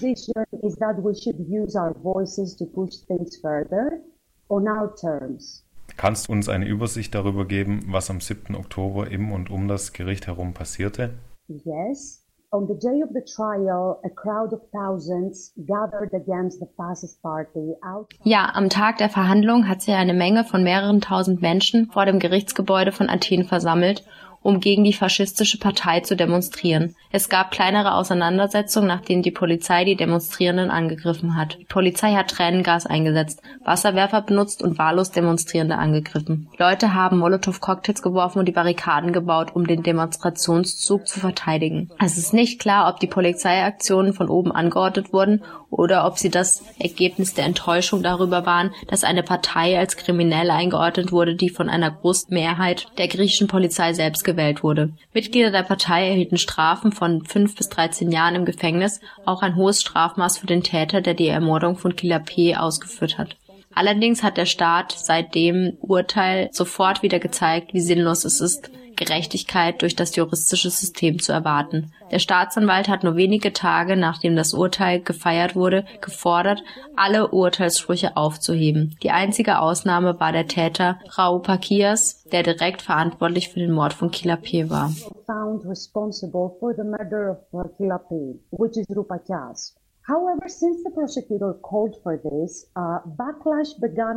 Kannst 5.98 6.28
du 6.28 6.32
uns 6.32 6.48
eine 6.48 6.66
Übersicht 6.66 7.14
darüber 7.14 7.44
geben, 7.44 7.84
was 7.88 8.08
am 8.08 8.22
7. 8.22 8.54
Oktober 8.54 9.10
im 9.10 9.30
und 9.30 9.50
um 9.50 9.68
das 9.68 9.92
Gericht 9.92 10.26
herum 10.26 10.54
passierte? 10.54 11.10
Yes. 11.48 12.23
On 12.54 12.68
the 12.68 12.74
day 12.74 13.00
of 13.00 13.12
the 13.12 13.26
trial, 13.34 14.00
a 14.04 14.10
crowd 14.10 14.52
of 14.52 14.60
thousands 14.70 15.52
gathered 15.66 16.14
against 16.14 16.60
the 16.60 16.68
fascist 16.76 17.20
party 17.20 17.74
Ja, 18.22 18.52
am 18.54 18.68
Tag 18.68 18.98
der 18.98 19.08
Verhandlung 19.08 19.66
hat 19.66 19.82
sich 19.82 19.92
eine 19.92 20.14
Menge 20.14 20.44
von 20.44 20.62
mehreren 20.62 21.00
tausend 21.00 21.42
Menschen 21.42 21.90
vor 21.90 22.06
dem 22.06 22.20
Gerichtsgebäude 22.20 22.92
von 22.92 23.10
Athen 23.10 23.42
versammelt, 23.42 24.04
um 24.44 24.60
gegen 24.60 24.84
die 24.84 24.92
faschistische 24.92 25.58
Partei 25.58 26.00
zu 26.00 26.14
demonstrieren. 26.14 26.94
Es 27.10 27.28
gab 27.28 27.50
kleinere 27.50 27.94
Auseinandersetzungen, 27.94 28.86
nachdem 28.86 29.22
die 29.22 29.30
Polizei 29.30 29.84
die 29.84 29.96
Demonstrierenden 29.96 30.70
angegriffen 30.70 31.34
hat. 31.34 31.58
Die 31.58 31.64
Polizei 31.64 32.12
hat 32.12 32.30
Tränengas 32.30 32.86
eingesetzt, 32.86 33.40
Wasserwerfer 33.64 34.20
benutzt 34.20 34.62
und 34.62 34.78
wahllos 34.78 35.10
Demonstrierende 35.10 35.76
angegriffen. 35.76 36.48
Leute 36.58 36.92
haben 36.92 37.18
Molotow-Cocktails 37.18 38.02
geworfen 38.02 38.38
und 38.38 38.46
die 38.46 38.52
Barrikaden 38.52 39.12
gebaut, 39.14 39.52
um 39.54 39.66
den 39.66 39.82
Demonstrationszug 39.82 41.08
zu 41.08 41.20
verteidigen. 41.20 41.90
Es 41.98 42.18
ist 42.18 42.34
nicht 42.34 42.60
klar, 42.60 42.92
ob 42.92 43.00
die 43.00 43.06
Polizeiaktionen 43.06 44.12
von 44.12 44.28
oben 44.28 44.52
angeordnet 44.52 45.12
wurden 45.14 45.42
oder 45.70 46.06
ob 46.06 46.18
sie 46.18 46.30
das 46.30 46.62
Ergebnis 46.78 47.34
der 47.34 47.46
Enttäuschung 47.46 48.02
darüber 48.02 48.44
waren, 48.44 48.72
dass 48.88 49.04
eine 49.04 49.22
Partei 49.22 49.78
als 49.78 49.96
kriminell 49.96 50.50
eingeordnet 50.50 51.10
wurde, 51.12 51.34
die 51.34 51.48
von 51.48 51.68
einer 51.68 51.90
großen 51.90 52.32
Mehrheit 52.32 52.86
der 52.98 53.08
griechischen 53.08 53.48
Polizei 53.48 53.92
selbst 53.94 54.24
gewählt 54.34 54.62
wurde. 54.62 54.90
Mitglieder 55.12 55.50
der 55.50 55.62
Partei 55.62 56.08
erhielten 56.08 56.38
Strafen 56.38 56.92
von 56.92 57.24
fünf 57.24 57.54
bis 57.56 57.68
13 57.68 58.10
Jahren 58.10 58.34
im 58.34 58.44
Gefängnis, 58.44 59.00
auch 59.24 59.42
ein 59.42 59.56
hohes 59.56 59.80
Strafmaß 59.80 60.38
für 60.38 60.46
den 60.46 60.62
Täter, 60.62 61.00
der 61.00 61.14
die 61.14 61.28
Ermordung 61.28 61.76
von 61.76 61.94
Killer 61.94 62.18
P. 62.18 62.56
ausgeführt 62.56 63.18
hat. 63.18 63.36
Allerdings 63.74 64.22
hat 64.22 64.36
der 64.36 64.46
Staat 64.46 64.92
seit 64.92 65.34
dem 65.34 65.76
Urteil 65.80 66.48
sofort 66.52 67.02
wieder 67.02 67.18
gezeigt, 67.18 67.74
wie 67.74 67.80
sinnlos 67.80 68.24
es 68.24 68.40
ist, 68.40 68.70
Gerechtigkeit 68.96 69.82
durch 69.82 69.96
das 69.96 70.14
juristische 70.16 70.70
System 70.70 71.18
zu 71.18 71.32
erwarten. 71.32 71.92
Der 72.10 72.18
Staatsanwalt 72.18 72.88
hat 72.88 73.02
nur 73.02 73.16
wenige 73.16 73.52
Tage 73.52 73.96
nachdem 73.96 74.36
das 74.36 74.54
Urteil 74.54 75.00
gefeiert 75.00 75.56
wurde, 75.56 75.84
gefordert, 76.00 76.62
alle 76.96 77.28
Urteilssprüche 77.28 78.16
aufzuheben. 78.16 78.96
Die 79.02 79.10
einzige 79.10 79.58
Ausnahme 79.58 80.20
war 80.20 80.32
der 80.32 80.46
Täter 80.46 80.98
Raupakias, 81.18 82.24
der 82.24 82.42
direkt 82.42 82.82
verantwortlich 82.82 83.48
für 83.48 83.60
den 83.60 83.72
Mord 83.72 83.92
von 83.92 84.10
Kilapé 84.10 84.70
war. 84.70 84.92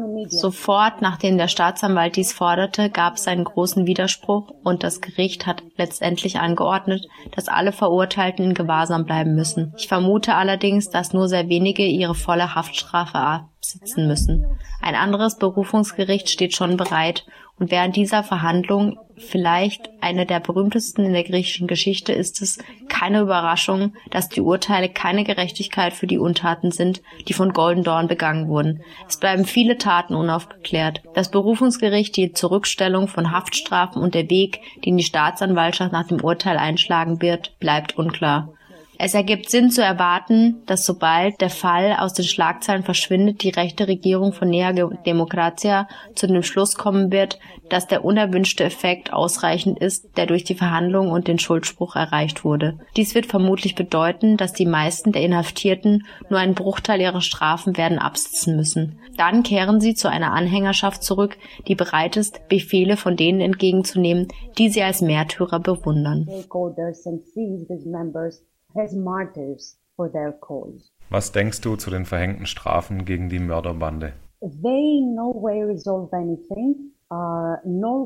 Rupakias. 0.04 0.42
Sofort 0.42 1.02
nachdem 1.02 1.38
der 1.38 1.48
Staatsanwalt 1.48 2.18
dies 2.18 2.34
forderte, 2.34 2.90
gab 2.90 3.16
es 3.16 3.26
einen 3.26 3.46
großen 3.46 3.86
Widerspruch 3.88 4.52
und 4.66 4.84
das 4.84 5.00
Gericht 5.00 5.48
hat 5.48 5.64
letztendlich 5.78 6.40
angeordnet, 6.40 7.08
dass 7.34 7.48
alle 7.48 7.72
Verurteilten 7.72 8.44
in 8.44 8.54
Gewahrsam 8.54 9.06
bleiben 9.06 9.34
müssen. 9.34 9.74
Ich 9.78 9.88
vermute 9.88 10.36
allerdings, 10.36 10.90
dass 10.90 11.14
nur 11.14 11.30
sehr 11.30 11.48
wenige 11.48 11.86
ihre 11.86 12.16
volle 12.16 12.54
Haftstrafe 12.54 13.18
absitzen 13.68 14.08
müssen. 14.08 14.46
Ein 14.82 14.96
anderes 14.96 15.38
Berufungsgericht 15.38 16.30
steht 16.30 16.56
schon 16.56 16.78
bereit 16.78 17.26
und 17.60 17.72
während 17.72 17.96
dieser 17.96 18.24
Verhandlung, 18.24 19.00
vielleicht 19.18 19.90
eine 20.00 20.28
der 20.28 20.40
berühmtesten 20.40 21.04
in 21.04 21.14
der 21.14 21.24
griechischen 21.24 21.68
Geschichte, 21.68 22.14
ist 22.14 22.42
es 22.42 22.60
keine 22.88 23.22
Überraschung, 23.22 23.94
dass 24.12 24.30
die 24.30 24.42
Urteile 24.42 24.90
keine 24.90 25.24
Gerechtigkeit 25.24 25.94
für 25.94 26.06
die 26.06 26.20
Untaten 26.20 26.72
sind, 26.72 27.02
die 27.28 27.34
von 27.34 27.54
Golden 27.54 27.84
Dawn 27.84 28.08
begangen 28.08 28.48
wurden. 28.48 28.84
Es 29.10 29.18
bleiben 29.18 29.46
viele 29.46 29.80
Taten 29.80 30.14
unaufgeklärt. 30.14 31.02
Das 31.16 31.32
Berufungsgericht, 31.32 32.16
die 32.16 32.32
Zurückstellung 32.32 33.08
von 33.08 33.32
Haftstrafen 33.32 34.02
und 34.04 34.14
der 34.14 34.30
Weg, 34.30 34.62
den 34.86 34.96
die 34.96 35.04
Staatsanwaltschaft 35.04 35.92
nach 35.92 36.08
dem 36.08 36.22
Urteil 36.22 36.58
einschlagen 36.58 37.22
wird, 37.24 37.58
bleibt 37.60 37.98
unklar. 37.98 38.54
Es 39.00 39.14
ergibt 39.14 39.50
Sinn 39.50 39.70
zu 39.70 39.84
erwarten, 39.84 40.64
dass 40.66 40.86
sobald 40.86 41.40
der 41.40 41.52
Fall 41.52 41.96
aus 42.00 42.14
den 42.14 42.26
Schlagzeilen 42.26 42.84
verschwindet, 42.84 43.44
die 43.44 43.50
rechte 43.50 43.88
Regierung 43.88 44.34
von 44.34 44.50
Nea 44.50 44.74
Demokratia 44.74 45.88
zu 46.16 46.26
dem 46.26 46.42
Schluss 46.42 46.76
kommen 46.76 47.12
wird, 47.12 47.38
dass 47.70 47.86
der 47.86 48.04
unerwünschte 48.04 48.64
Effekt 48.64 49.14
ausreichend 49.14 49.78
ist, 49.80 50.18
der 50.18 50.26
durch 50.26 50.44
die 50.44 50.56
Verhandlungen 50.56 51.12
und 51.12 51.28
den 51.28 51.38
Schuldspruch 51.38 51.96
erreicht 51.96 52.44
wurde. 52.44 52.80
Dies 52.96 53.14
wird 53.14 53.28
vermutlich 53.28 53.76
bedeuten, 53.76 54.36
dass 54.36 54.54
die 54.54 54.66
meisten 54.66 55.12
der 55.12 55.22
Inhaftierten 55.22 56.06
nur 56.30 56.40
einen 56.40 56.56
Bruchteil 56.56 57.00
ihrer 57.00 57.22
Strafen 57.22 57.78
werden 57.78 58.00
absitzen 58.00 58.56
müssen. 58.56 59.00
Dann 59.16 59.44
kehren 59.44 59.80
sie 59.80 59.94
zu 59.94 60.10
einer 60.10 60.34
Anhängerschaft 60.34 61.04
zurück, 61.04 61.38
die 61.68 61.76
bereit 61.76 62.18
ist, 62.18 62.48
Befehle 62.48 62.98
von 62.98 63.16
denen 63.16 63.42
entgegenzunehmen, 63.42 64.28
die 64.58 64.70
sie 64.70 64.82
als 64.82 65.02
Märtyrer 65.02 65.60
bewundern 65.60 66.28
as 68.76 68.94
martyrs 68.94 69.78
for 69.96 70.12
their 70.12 70.32
cause. 70.32 70.92
Was 71.10 71.32
denkst 71.32 71.62
du 71.62 71.76
zu 71.76 71.90
den 71.90 72.06
verhängten 72.06 72.46
Strafen 72.46 73.06
gegen 73.06 73.30
die 73.30 73.40
Mörderbande? 73.40 74.14
They 74.42 75.02
no 75.02 75.34
way 75.34 75.64
resolve 75.64 76.16
anything. 76.16 76.92
Uh, 77.10 77.56
uh, 77.64 78.06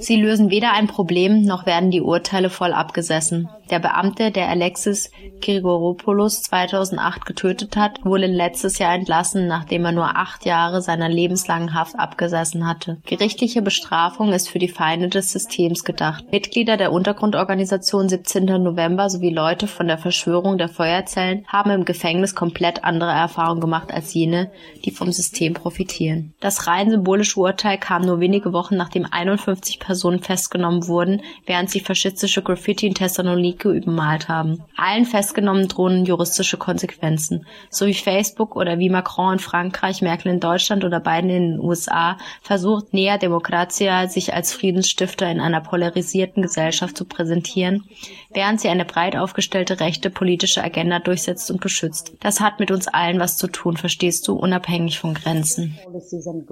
Sie 0.00 0.16
lösen 0.16 0.48
weder 0.48 0.72
ein 0.72 0.86
Problem, 0.86 1.42
noch 1.42 1.66
werden 1.66 1.90
die 1.90 2.00
Urteile 2.00 2.48
voll 2.48 2.72
abgesessen. 2.72 3.50
Der 3.70 3.78
Beamte, 3.78 4.30
der 4.30 4.48
Alexis 4.48 5.10
Grigoropoulos 5.42 6.40
2008 6.40 7.26
getötet 7.26 7.76
hat, 7.76 8.02
wurde 8.06 8.26
letztes 8.26 8.78
Jahr 8.78 8.94
entlassen, 8.94 9.46
nachdem 9.48 9.84
er 9.84 9.92
nur 9.92 10.16
acht 10.16 10.46
Jahre 10.46 10.80
seiner 10.80 11.10
lebenslangen 11.10 11.74
Haft 11.74 11.98
abgesessen 11.98 12.66
hatte. 12.66 13.02
Gerichtliche 13.04 13.60
Bestrafung 13.60 14.32
ist 14.32 14.48
für 14.48 14.58
die 14.58 14.68
Feinde 14.68 15.10
des 15.10 15.30
Systems 15.30 15.84
gedacht. 15.84 16.24
Mitglieder 16.32 16.78
der 16.78 16.92
Untergrundorganisation 16.92 18.08
17. 18.08 18.46
November 18.46 19.10
sowie 19.10 19.30
Leute 19.30 19.66
von 19.66 19.88
der 19.88 19.98
Verschwörung 19.98 20.56
der 20.56 20.70
Feuerzellen 20.70 21.44
haben 21.48 21.70
im 21.70 21.84
Gefängnis 21.84 22.34
komplett 22.34 22.82
andere 22.82 23.12
Erfahrungen 23.12 23.60
gemacht 23.60 23.92
als 23.92 24.14
jene, 24.14 24.50
die 24.86 24.90
vom 24.90 25.12
System 25.12 25.52
profitieren. 25.52 26.32
Das 26.40 26.61
rein 26.66 26.90
symbolische 26.90 27.38
Urteil 27.40 27.78
kam 27.78 28.02
nur 28.02 28.20
wenige 28.20 28.52
Wochen 28.52 28.76
nachdem 28.76 29.06
51 29.10 29.78
Personen 29.78 30.20
festgenommen 30.20 30.86
wurden, 30.86 31.22
während 31.46 31.70
sie 31.70 31.80
faschistische 31.80 32.42
Graffiti 32.42 32.86
in 32.86 32.94
Thessaloniki 32.94 33.68
übermalt 33.68 34.28
haben. 34.28 34.62
Allen 34.76 35.04
Festgenommenen 35.04 35.68
drohen 35.68 36.04
juristische 36.04 36.56
Konsequenzen. 36.56 37.46
So 37.70 37.86
wie 37.86 37.94
Facebook 37.94 38.56
oder 38.56 38.78
wie 38.78 38.90
Macron 38.90 39.34
in 39.34 39.38
Frankreich, 39.38 40.02
Merkel 40.02 40.32
in 40.32 40.40
Deutschland 40.40 40.84
oder 40.84 41.00
Biden 41.00 41.30
in 41.30 41.50
den 41.52 41.60
USA 41.60 42.16
versucht 42.42 42.92
Nea 42.92 43.18
Demokratia 43.18 44.08
sich 44.08 44.34
als 44.34 44.52
Friedensstifter 44.52 45.30
in 45.30 45.40
einer 45.40 45.60
polarisierten 45.60 46.42
Gesellschaft 46.42 46.96
zu 46.96 47.04
präsentieren, 47.04 47.84
während 48.32 48.60
sie 48.60 48.68
eine 48.68 48.84
breit 48.84 49.16
aufgestellte 49.16 49.80
rechte 49.80 50.10
politische 50.10 50.62
Agenda 50.62 50.98
durchsetzt 50.98 51.50
und 51.50 51.60
beschützt. 51.60 52.12
Das 52.20 52.40
hat 52.40 52.60
mit 52.60 52.70
uns 52.70 52.88
allen 52.88 53.20
was 53.20 53.36
zu 53.36 53.48
tun, 53.48 53.76
verstehst 53.76 54.28
du, 54.28 54.34
unabhängig 54.34 54.98
von 54.98 55.14
Grenzen 55.14 55.78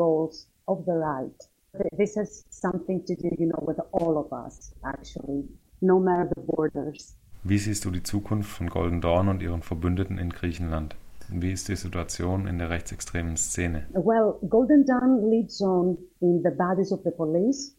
goals 0.01 0.49
of 0.67 0.85
the 0.87 0.93
right. 0.93 1.41
This 1.97 2.17
has 2.17 2.45
something 2.51 3.05
to 3.05 3.15
do, 3.15 3.31
you 3.39 3.47
know, 3.47 3.63
with 3.67 3.81
all 3.93 4.17
of 4.19 4.33
us, 4.33 4.73
actually, 4.85 5.45
no 5.81 6.01
matter 6.01 6.29
the 6.35 6.41
borders. 6.41 7.17
Wie 7.45 7.59
siehst 7.59 7.85
du 7.85 7.91
die 7.91 8.03
Zukunft 8.03 8.51
von 8.51 8.69
Golden 8.69 9.01
Dawn 9.01 9.29
und 9.29 9.43
ihren 9.43 9.63
Verbündeten 9.63 10.19
in 10.19 10.31
Griechenland? 10.31 10.97
Wie 11.29 11.53
ist 11.53 11.69
die 11.69 11.77
Situation 11.77 12.47
in 12.47 12.59
der 12.59 12.71
rechtsextremen 12.71 13.37
Szene? 13.37 13.87
Well, 13.93 14.35
Golden 14.49 14.85
Dawn 14.85 15.31
leads 15.31 15.63
on 15.63 15.97
in 16.21 16.43
the 16.43 16.51
bodies 16.51 16.93
of 16.93 17.01
the 17.05 17.11
police. 17.11 17.77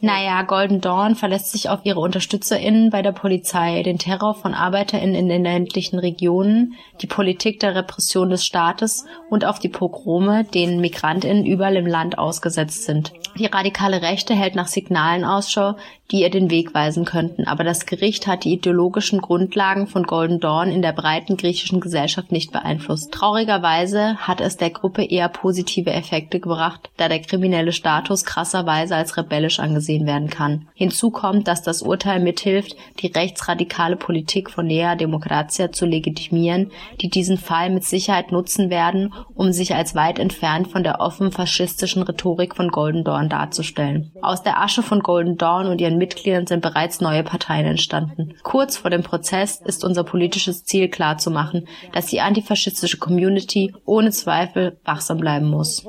Naja, 0.00 0.42
Golden 0.42 0.80
Dawn 0.80 1.16
verlässt 1.16 1.50
sich 1.50 1.68
auf 1.68 1.80
ihre 1.82 1.98
UnterstützerInnen 1.98 2.90
bei 2.90 3.02
der 3.02 3.10
Polizei, 3.10 3.82
den 3.82 3.98
Terror 3.98 4.34
von 4.34 4.54
ArbeiterInnen 4.54 5.16
in 5.16 5.28
den 5.28 5.42
ländlichen 5.42 5.98
Regionen, 5.98 6.74
die 7.02 7.08
Politik 7.08 7.58
der 7.58 7.74
Repression 7.74 8.30
des 8.30 8.44
Staates 8.44 9.04
und 9.28 9.44
auf 9.44 9.58
die 9.58 9.68
Pogrome, 9.68 10.44
denen 10.44 10.80
MigrantInnen 10.80 11.44
überall 11.44 11.74
im 11.74 11.86
Land 11.86 12.16
ausgesetzt 12.16 12.84
sind. 12.84 13.12
Die 13.36 13.46
radikale 13.46 14.02
Rechte 14.02 14.34
hält 14.34 14.54
nach 14.54 14.68
Signalen 14.68 15.24
Ausschau, 15.24 15.74
die 16.10 16.20
ihr 16.20 16.30
den 16.30 16.50
Weg 16.50 16.74
weisen 16.74 17.04
könnten, 17.04 17.46
aber 17.46 17.64
das 17.64 17.86
Gericht 17.86 18.26
hat 18.26 18.44
die 18.44 18.52
ideologischen 18.52 19.20
Grundlagen 19.20 19.86
von 19.86 20.04
Golden 20.04 20.40
Dawn 20.40 20.70
in 20.70 20.82
der 20.82 20.92
breiten 20.92 21.36
griechischen 21.36 21.80
Gesellschaft 21.80 22.30
nicht 22.30 22.52
beeinflusst. 22.52 23.12
Traurigerweise 23.12 24.16
hat 24.18 24.40
es 24.40 24.56
der 24.56 24.70
Gruppe 24.70 25.04
eher 25.04 25.28
positive 25.28 25.90
Effekte 25.90 26.38
gebracht, 26.38 26.90
da 26.96 27.08
der 27.08 27.20
kriminelle 27.20 27.72
Status 27.72 28.24
krasserweise 28.24 28.94
als 28.94 29.16
rebellisch 29.16 29.58
angesehen 29.58 30.06
werden 30.06 30.30
kann. 30.30 30.68
Hinzu 30.74 31.10
kommt, 31.10 31.48
dass 31.48 31.62
das 31.62 31.82
Urteil 31.82 32.20
mithilft, 32.20 32.76
die 33.00 33.08
rechtsradikale 33.08 33.96
Politik 33.96 34.50
von 34.50 34.66
Nea 34.66 34.94
Demokratia 34.94 35.72
zu 35.72 35.86
legitimieren, 35.86 36.70
die 37.00 37.10
diesen 37.10 37.38
Fall 37.38 37.70
mit 37.70 37.84
Sicherheit 37.84 38.30
nutzen 38.30 38.70
werden, 38.70 39.12
um 39.34 39.52
sich 39.52 39.74
als 39.74 39.94
weit 39.94 40.18
entfernt 40.18 40.68
von 40.68 40.84
der 40.84 41.00
offen 41.00 41.32
faschistischen 41.32 42.02
Rhetorik 42.02 42.54
von 42.54 42.68
Golden 42.68 43.04
Dawn 43.04 43.28
darzustellen. 43.28 44.12
Aus 44.22 44.42
der 44.42 44.60
Asche 44.60 44.82
von 44.82 45.00
Golden 45.00 45.36
Dawn 45.36 45.66
und 45.66 45.80
ihren 45.80 45.95
ihren 45.96 45.98
Mitgliedern 45.98 46.46
sind 46.46 46.62
bereits 46.62 47.00
neue 47.00 47.22
Parteien 47.22 47.66
entstanden. 47.66 48.34
Kurz 48.42 48.76
vor 48.76 48.90
dem 48.90 49.02
Prozess 49.02 49.60
ist 49.64 49.84
unser 49.84 50.04
politisches 50.04 50.64
Ziel 50.64 50.88
klarzumachen, 50.88 51.66
dass 51.92 52.06
die 52.06 52.20
antifaschistische 52.20 52.98
Community 52.98 53.74
ohne 53.84 54.10
Zweifel 54.10 54.78
wachsam 54.84 55.18
bleiben 55.18 55.48
muss. 55.48 55.84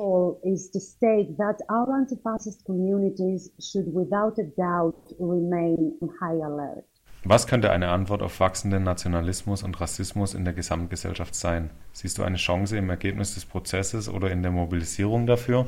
Was 7.24 7.46
könnte 7.46 7.70
eine 7.70 7.88
Antwort 7.88 8.22
auf 8.22 8.38
wachsenden 8.40 8.84
Nationalismus 8.84 9.62
und 9.62 9.80
Rassismus 9.80 10.34
in 10.34 10.44
der 10.44 10.54
Gesamtgesellschaft 10.54 11.34
sein? 11.34 11.70
Siehst 11.92 12.16
du 12.18 12.22
eine 12.22 12.36
Chance 12.36 12.76
im 12.76 12.88
Ergebnis 12.90 13.34
des 13.34 13.44
Prozesses 13.44 14.08
oder 14.08 14.30
in 14.30 14.42
der 14.42 14.52
Mobilisierung 14.52 15.26
dafür? 15.26 15.66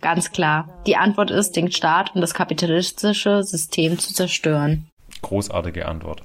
Ganz 0.00 0.32
klar. 0.32 0.82
Die 0.86 0.96
Antwort 0.96 1.30
ist, 1.30 1.56
den 1.56 1.70
Staat 1.70 2.14
und 2.14 2.22
das 2.22 2.32
kapitalistische 2.32 3.42
System 3.42 3.98
zu 3.98 4.14
zerstören. 4.14 4.88
Großartige 5.20 5.86
Antwort. 5.86 6.22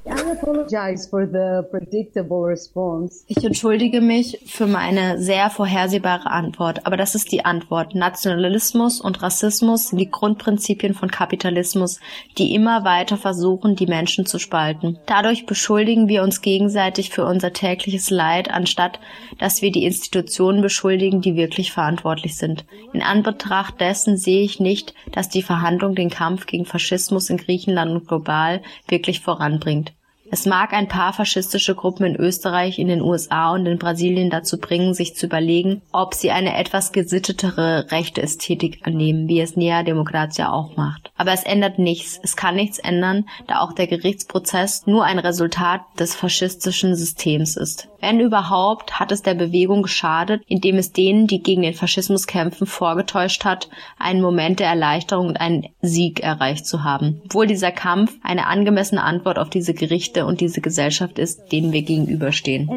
Ich 3.28 3.44
entschuldige 3.44 4.02
mich 4.02 4.40
für 4.46 4.68
meine 4.68 5.20
sehr 5.20 5.50
vorhersehbare 5.50 6.30
Antwort, 6.32 6.86
aber 6.86 6.98
das 6.98 7.16
ist 7.16 7.32
die 7.32 7.46
Antwort. 7.46 7.96
Nationalismus 7.96 9.02
und 9.02 9.22
Rassismus 9.22 9.90
sind 9.90 10.00
die 10.00 10.10
Grundprinzipien 10.10 10.94
von 10.94 11.12
Kapitalismus, 11.12 12.00
die 12.38 12.54
immer 12.56 12.84
weiter 12.84 13.18
versuchen, 13.18 13.76
die 13.76 13.88
Menschen 13.88 14.26
zu 14.26 14.40
spalten. 14.40 14.98
Dadurch 15.06 15.46
beschuldigen 15.46 16.08
wir 16.08 16.24
uns 16.24 16.42
gegenseitig 16.42 17.10
für 17.10 17.26
unser 17.26 17.54
tägliches 17.54 18.10
Leid, 18.10 18.50
anstatt 18.50 19.00
dass 19.40 19.62
wir 19.62 19.72
die 19.72 19.86
Institutionen 19.86 20.62
beschuldigen, 20.62 21.22
die 21.22 21.36
wirklich 21.36 21.72
verantwortlich 21.72 22.38
sind. 22.38 22.66
In 22.94 23.02
Anbetracht 23.02 23.80
dessen 23.82 24.18
sehe 24.18 24.44
ich 24.44 24.60
nicht, 24.60 24.94
dass 25.12 25.30
die 25.30 25.44
Verhandlung 25.44 25.96
den 25.96 26.10
Kampf 26.10 26.46
gegen 26.46 26.66
Faschismus 26.66 27.30
in 27.30 27.38
Griechenland 27.38 27.92
und 27.92 28.08
global 28.08 28.62
wirklich 28.88 29.20
voranbringt. 29.20 29.94
Es 30.34 30.48
mag 30.48 30.74
ein 30.74 30.88
paar 30.88 31.14
faschistische 31.14 31.76
Gruppen 31.76 32.08
in 32.08 32.16
Österreich, 32.16 32.80
in 32.80 32.88
den 32.88 33.04
USA 33.04 33.52
und 33.52 33.68
in 33.68 33.78
Brasilien 33.78 34.32
dazu 34.32 34.58
bringen, 34.60 34.96
sich 34.96 35.16
zu 35.16 35.28
überlegen, 35.28 35.84
ob 35.92 36.16
sie 36.16 36.32
eine 36.32 36.58
etwas 36.58 36.92
gesittetere 36.92 37.92
rechte 37.92 38.24
Ästhetik 38.24 38.80
annehmen, 38.82 39.28
wie 39.28 39.42
es 39.42 39.56
Nea 39.56 39.84
Demokratia 39.84 40.52
auch 40.52 40.76
macht. 40.76 41.12
Aber 41.18 41.34
es 41.34 41.44
ändert 41.44 41.78
nichts. 41.78 42.20
Es 42.24 42.36
kann 42.36 42.56
nichts 42.56 42.80
ändern, 42.80 43.26
da 43.46 43.60
auch 43.60 43.74
der 43.74 43.86
Gerichtsprozess 43.86 44.88
nur 44.88 45.06
ein 45.06 45.20
Resultat 45.20 45.82
des 46.00 46.16
faschistischen 46.16 46.96
Systems 46.96 47.56
ist. 47.56 47.90
Wenn 48.04 48.20
überhaupt, 48.20 49.00
hat 49.00 49.14
es 49.14 49.22
der 49.22 49.36
Bewegung 49.36 49.84
geschadet, 49.84 50.42
indem 50.48 50.78
es 50.78 50.92
denen, 50.92 51.26
die 51.26 51.42
gegen 51.42 51.62
den 51.62 51.74
Faschismus 51.74 52.28
kämpfen, 52.28 52.68
vorgetäuscht 52.68 53.46
hat, 53.46 53.70
einen 53.98 54.22
Moment 54.22 54.60
der 54.60 54.68
Erleichterung 54.68 55.28
und 55.28 55.38
einen 55.38 55.68
Sieg 55.82 56.20
erreicht 56.20 56.66
zu 56.66 56.84
haben. 56.84 57.22
Obwohl 57.24 57.48
dieser 57.48 57.72
Kampf 57.72 58.18
eine 58.22 58.48
angemessene 58.48 59.02
Antwort 59.02 59.40
auf 59.40 59.50
diese 59.50 59.74
Gerichte 59.74 60.23
und 60.26 60.42
diese 60.42 60.62
Gesellschaft 60.62 61.20
ist, 61.20 61.52
denen 61.52 61.72
wir 61.72 61.84
gegenüberstehen. 61.84 62.70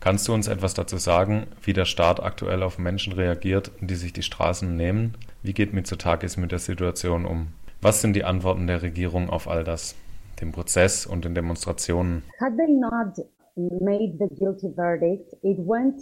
Kannst 0.00 0.28
du 0.28 0.32
uns 0.32 0.48
etwas 0.48 0.74
dazu 0.74 0.96
sagen, 0.96 1.46
wie 1.62 1.72
der 1.72 1.84
Staat 1.84 2.22
aktuell 2.22 2.62
auf 2.62 2.78
Menschen 2.78 3.12
reagiert, 3.12 3.70
die 3.80 3.94
sich 3.94 4.12
die 4.12 4.22
Straßen 4.22 4.76
nehmen? 4.76 5.14
Wie 5.42 5.52
geht 5.52 5.72
Mitsotakis 5.72 6.36
mit 6.36 6.52
der 6.52 6.58
Situation 6.58 7.26
um? 7.26 7.48
Was 7.82 8.00
sind 8.00 8.14
die 8.14 8.24
Antworten 8.24 8.66
der 8.66 8.82
Regierung 8.82 9.30
auf 9.30 9.48
all 9.48 9.64
das? 9.64 9.94
dem 10.40 10.52
Prozess 10.52 11.06
und 11.06 11.24
den 11.24 11.34
Demonstrationen. 11.34 12.22
Had 12.40 12.56
they 12.56 12.72
not 12.72 13.16
made 13.56 14.16
the 14.18 14.28
guilty 14.36 14.72
verdict, 14.74 15.32
it 15.42 15.58
went 15.58 16.00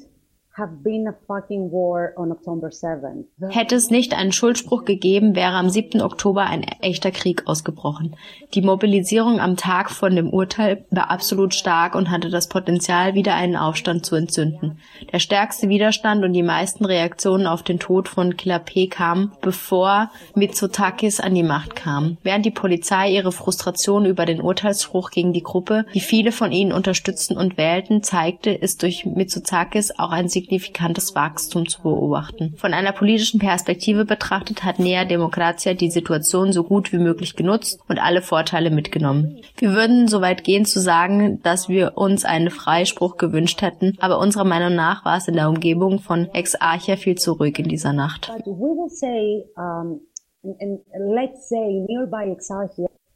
Hätte 3.51 3.77
es 3.77 3.91
nicht 3.91 4.15
einen 4.15 4.33
Schuldspruch 4.33 4.85
gegeben, 4.85 5.37
wäre 5.37 5.55
am 5.55 5.69
7. 5.71 6.01
Oktober 6.03 6.43
ein 6.43 6.63
echter 6.63 7.11
Krieg 7.11 7.47
ausgebrochen. 7.47 8.17
Die 8.55 8.63
Mobilisierung 8.63 9.41
am 9.41 9.57
Tag 9.57 9.91
von 9.91 10.17
dem 10.17 10.31
Urteil 10.31 10.85
war 10.91 11.11
absolut 11.11 11.55
stark 11.55 11.95
und 11.95 12.11
hatte 12.11 12.31
das 12.31 12.49
Potenzial, 12.49 13.15
wieder 13.15 13.35
einen 13.35 13.57
Aufstand 13.57 14.05
zu 14.05 14.17
entzünden. 14.17 14.79
Der 15.13 15.19
stärkste 15.19 15.69
Widerstand 15.69 16.25
und 16.25 16.33
die 16.33 16.43
meisten 16.43 16.85
Reaktionen 16.85 17.47
auf 17.47 17.63
den 17.63 17.79
Tod 17.79 18.09
von 18.09 18.37
Kilape 18.37 18.89
kamen, 18.89 19.33
bevor 19.41 20.11
Mitsotakis 20.35 21.21
an 21.21 21.35
die 21.35 21.43
Macht 21.43 21.77
kam. 21.77 22.19
Während 22.23 22.45
die 22.45 22.51
Polizei 22.51 23.13
ihre 23.13 23.33
Frustration 23.33 24.07
über 24.07 24.27
den 24.27 24.41
Urteilsspruch 24.41 25.11
gegen 25.11 25.33
die 25.33 25.43
Gruppe, 25.43 25.85
die 25.95 26.01
viele 26.01 26.33
von 26.33 26.53
ihnen 26.53 26.73
unterstützten 26.73 27.37
und 27.37 27.57
wählten, 27.57 28.03
zeigte, 28.03 28.51
ist 28.51 28.83
durch 28.83 29.07
Mitsotakis 29.07 29.99
auch 29.99 30.11
ein 30.11 30.29
signifikantes 30.49 31.15
Wachstum 31.15 31.69
zu 31.69 31.83
beobachten. 31.83 32.55
Von 32.57 32.73
einer 32.73 32.93
politischen 32.93 33.39
Perspektive 33.39 34.05
betrachtet 34.05 34.65
hat 34.65 34.79
Nea 34.79 35.05
Demokratia 35.05 35.75
die 35.75 35.91
Situation 35.91 36.53
so 36.53 36.65
gut 36.65 36.93
wie 36.93 36.99
möglich 36.99 37.37
genutzt 37.37 37.81
und 37.89 37.99
alle 37.99 38.23
Vorteile 38.23 38.71
mitgenommen. 38.71 39.43
Wir 39.59 39.75
würden 39.75 40.09
so 40.09 40.21
weit 40.21 40.45
gehen 40.45 40.65
zu 40.65 40.81
sagen, 40.81 41.43
dass 41.43 41.69
wir 41.69 41.97
uns 41.97 42.25
einen 42.25 42.51
Freispruch 42.51 43.19
gewünscht 43.19 43.61
hätten, 43.61 43.97
aber 44.01 44.19
unserer 44.19 44.45
Meinung 44.45 44.75
nach 44.75 45.05
war 45.05 45.19
es 45.19 45.29
in 45.29 45.35
der 45.35 45.49
Umgebung 45.49 45.99
von 46.01 46.29
Ex-Archia 46.33 46.97
viel 46.97 47.17
zu 47.17 47.33
ruhig 47.33 47.59
in 47.59 47.69
dieser 47.69 47.93
Nacht. 47.93 48.33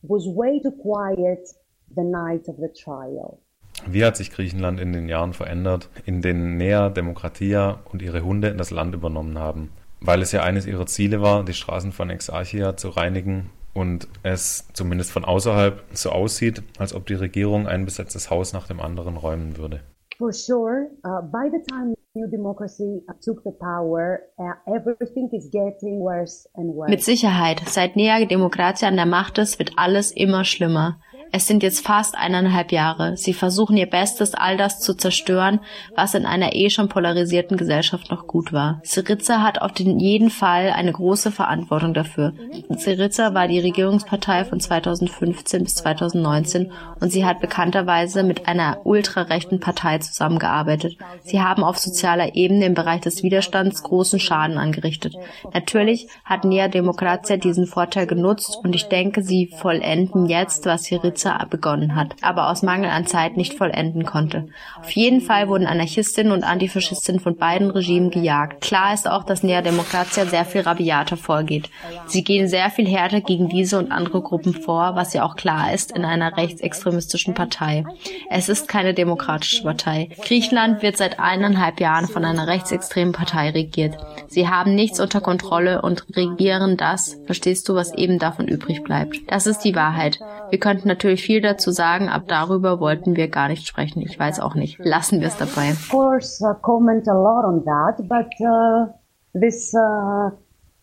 was 0.04 0.26
way 0.26 0.58
too 0.58 0.72
quiet 0.82 1.46
the 1.94 2.02
night 2.02 2.48
of 2.48 2.56
the 2.56 2.68
trial. 2.84 3.38
Wie 3.86 4.04
hat 4.04 4.16
sich 4.16 4.30
Griechenland 4.30 4.80
in 4.80 4.92
den 4.92 5.08
Jahren 5.08 5.32
verändert, 5.32 5.88
in 6.06 6.22
denen 6.22 6.56
Nea 6.56 6.88
Demokratia 6.88 7.80
und 7.92 8.02
ihre 8.02 8.24
Hunde 8.24 8.54
das 8.54 8.70
Land 8.70 8.94
übernommen 8.94 9.38
haben? 9.38 9.70
Weil 10.00 10.22
es 10.22 10.32
ja 10.32 10.42
eines 10.42 10.66
ihrer 10.66 10.86
Ziele 10.86 11.20
war, 11.20 11.44
die 11.44 11.52
Straßen 11.52 11.92
von 11.92 12.10
Exarchia 12.10 12.76
zu 12.76 12.88
reinigen 12.88 13.50
und 13.74 14.08
es 14.22 14.68
zumindest 14.72 15.12
von 15.12 15.24
außerhalb 15.24 15.82
so 15.92 16.10
aussieht, 16.10 16.62
als 16.78 16.94
ob 16.94 17.06
die 17.06 17.14
Regierung 17.14 17.66
ein 17.66 17.84
besetztes 17.84 18.30
Haus 18.30 18.52
nach 18.52 18.66
dem 18.66 18.80
anderen 18.80 19.16
räumen 19.16 19.56
würde. 19.56 19.80
For 20.18 20.32
sure, 20.32 20.88
uh, 21.04 21.22
by 21.22 21.50
the 21.50 21.58
time 21.68 21.94
New 22.14 22.28
Democracy 22.28 23.02
took 23.24 23.42
the 23.44 23.50
power, 23.58 24.20
uh, 24.38 24.52
everything 24.66 25.30
is 25.32 25.50
getting 25.50 25.98
worse 26.00 26.46
and 26.54 26.74
worse. 26.74 26.90
Mit 26.90 27.02
Sicherheit, 27.02 27.62
seit 27.66 27.96
Nea 27.96 28.26
Demokratia 28.26 28.88
an 28.88 28.96
der 28.96 29.06
Macht 29.06 29.38
ist, 29.38 29.58
wird 29.58 29.72
alles 29.76 30.12
immer 30.12 30.44
schlimmer. 30.44 31.00
Es 31.34 31.46
sind 31.46 31.62
jetzt 31.62 31.86
fast 31.86 32.14
eineinhalb 32.14 32.72
Jahre. 32.72 33.16
Sie 33.16 33.32
versuchen 33.32 33.78
ihr 33.78 33.88
Bestes, 33.88 34.34
all 34.34 34.58
das 34.58 34.80
zu 34.80 34.92
zerstören, 34.92 35.60
was 35.96 36.12
in 36.12 36.26
einer 36.26 36.54
eh 36.54 36.68
schon 36.68 36.90
polarisierten 36.90 37.56
Gesellschaft 37.56 38.10
noch 38.10 38.26
gut 38.26 38.52
war. 38.52 38.82
Syriza 38.84 39.40
hat 39.40 39.62
auf 39.62 39.70
jeden 39.78 40.28
Fall 40.28 40.70
eine 40.76 40.92
große 40.92 41.32
Verantwortung 41.32 41.94
dafür. 41.94 42.34
Syriza 42.68 43.32
war 43.32 43.48
die 43.48 43.60
Regierungspartei 43.60 44.44
von 44.44 44.60
2015 44.60 45.64
bis 45.64 45.76
2019 45.76 46.70
und 47.00 47.10
sie 47.10 47.24
hat 47.24 47.40
bekannterweise 47.40 48.24
mit 48.24 48.46
einer 48.46 48.84
ultrarechten 48.84 49.58
Partei 49.58 49.98
zusammengearbeitet. 49.98 50.98
Sie 51.22 51.40
haben 51.40 51.64
auf 51.64 51.78
sozialer 51.78 52.34
Ebene 52.34 52.66
im 52.66 52.74
Bereich 52.74 53.00
des 53.00 53.22
Widerstands 53.22 53.82
großen 53.82 54.20
Schaden 54.20 54.58
angerichtet. 54.58 55.14
Natürlich 55.54 56.08
hat 56.26 56.44
Nea 56.44 56.68
Demokratia 56.68 57.38
diesen 57.38 57.66
Vorteil 57.66 58.06
genutzt 58.06 58.58
und 58.62 58.74
ich 58.74 58.88
denke, 58.88 59.22
sie 59.22 59.46
vollenden 59.46 60.26
jetzt, 60.26 60.66
was 60.66 60.84
Syriza 60.84 61.21
Syriza 61.22 61.46
begonnen 61.48 61.94
hat, 61.94 62.14
aber 62.20 62.50
aus 62.50 62.62
Mangel 62.62 62.90
an 62.90 63.06
Zeit 63.06 63.36
nicht 63.36 63.54
vollenden 63.54 64.04
konnte. 64.04 64.48
Auf 64.78 64.90
jeden 64.90 65.20
Fall 65.20 65.48
wurden 65.48 65.66
Anarchistinnen 65.66 66.32
und 66.32 66.44
Antifaschistinnen 66.44 67.20
von 67.20 67.36
beiden 67.36 67.70
Regimen 67.70 68.10
gejagt. 68.10 68.60
Klar 68.60 68.94
ist 68.94 69.08
auch, 69.08 69.24
dass 69.24 69.42
Nea 69.42 69.62
Demokratia 69.62 70.26
sehr 70.26 70.44
viel 70.44 70.62
rabiater 70.62 71.16
vorgeht. 71.16 71.70
Sie 72.06 72.24
gehen 72.24 72.48
sehr 72.48 72.70
viel 72.70 72.88
härter 72.88 73.20
gegen 73.20 73.48
diese 73.48 73.78
und 73.78 73.92
andere 73.92 74.22
Gruppen 74.22 74.54
vor, 74.54 74.94
was 74.94 75.12
ja 75.14 75.24
auch 75.24 75.36
klar 75.36 75.72
ist 75.72 75.92
in 75.92 76.04
einer 76.04 76.36
rechtsextremistischen 76.36 77.34
Partei. 77.34 77.84
Es 78.30 78.48
ist 78.48 78.68
keine 78.68 78.94
demokratische 78.94 79.62
Partei. 79.62 80.08
Griechenland 80.24 80.82
wird 80.82 80.96
seit 80.96 81.20
eineinhalb 81.20 81.80
Jahren 81.80 82.08
von 82.08 82.24
einer 82.24 82.46
rechtsextremen 82.46 83.12
Partei 83.12 83.50
regiert. 83.50 83.96
Sie 84.28 84.48
haben 84.48 84.74
nichts 84.74 85.00
unter 85.00 85.20
Kontrolle 85.20 85.82
und 85.82 86.04
regieren 86.16 86.76
das, 86.76 87.18
verstehst 87.26 87.68
du, 87.68 87.74
was 87.74 87.94
eben 87.94 88.18
davon 88.18 88.48
übrig 88.48 88.82
bleibt. 88.82 89.16
Das 89.28 89.46
ist 89.46 89.60
die 89.60 89.74
Wahrheit. 89.74 90.18
Wir 90.50 90.58
könnten 90.58 90.88
natürlich 90.88 91.11
viel 91.16 91.40
dazu 91.40 91.70
sagen, 91.70 92.08
aber 92.08 92.26
darüber 92.26 92.80
wollten 92.80 93.16
wir 93.16 93.28
gar 93.28 93.48
nicht 93.48 93.66
sprechen. 93.66 94.00
Ich 94.00 94.18
weiß 94.18 94.40
auch 94.40 94.54
nicht. 94.54 94.78
Lassen 94.84 95.20
wir 95.20 95.28
es 95.28 95.36
dabei. 95.36 95.70
Of 95.70 95.88
course, 95.88 96.44
uh, 96.44 96.54
comment 96.60 97.08
a 97.08 97.14
lot 97.14 97.44
on 97.44 97.64
that, 97.64 98.08
but 98.08 98.28
uh, 98.40 98.92
this 99.38 99.74
uh, 99.74 100.30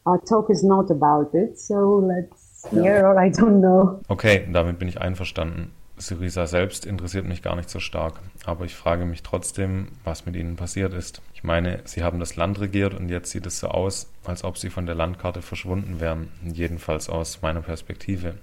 uh, 0.06 0.18
talk 0.28 0.50
is 0.50 0.64
not 0.64 0.90
about 0.92 1.34
it, 1.34 1.60
so 1.60 2.00
let's 2.00 2.68
hear, 2.72 3.06
or 3.06 3.18
I 3.18 3.30
don't 3.30 3.60
know. 3.62 4.02
Okay, 4.10 4.48
damit 4.52 4.80
bin 4.80 4.88
ich 4.88 5.00
einverstanden. 5.00 5.72
Syriza 6.00 6.48
selbst 6.48 6.86
interessiert 6.86 7.26
mich 7.26 7.44
gar 7.44 7.56
nicht 7.56 7.70
so 7.70 7.80
stark, 7.80 8.16
aber 8.46 8.66
ich 8.66 8.76
frage 8.76 9.06
mich 9.06 9.22
trotzdem, 9.22 9.90
was 10.04 10.26
mit 10.26 10.36
ihnen 10.36 10.56
passiert 10.56 10.94
ist. 10.94 11.22
Ich 11.34 11.44
meine, 11.44 11.82
sie 11.86 12.04
haben 12.04 12.20
das 12.20 12.36
Land 12.36 12.60
regiert 12.60 12.94
und 12.94 13.10
jetzt 13.10 13.32
sieht 13.32 13.46
es 13.46 13.60
so 13.60 13.68
aus, 13.68 14.12
als 14.26 14.44
ob 14.44 14.58
sie 14.58 14.70
von 14.70 14.86
der 14.86 14.96
Landkarte 14.96 15.42
verschwunden 15.42 16.00
wären, 16.00 16.30
jedenfalls 16.44 17.10
aus 17.10 17.42
meiner 17.42 17.62
Perspektive. 17.62 18.36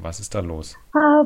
Was 0.00 0.20
ist 0.20 0.34
da 0.34 0.40
los? 0.40 0.76
Uh, 0.94 1.24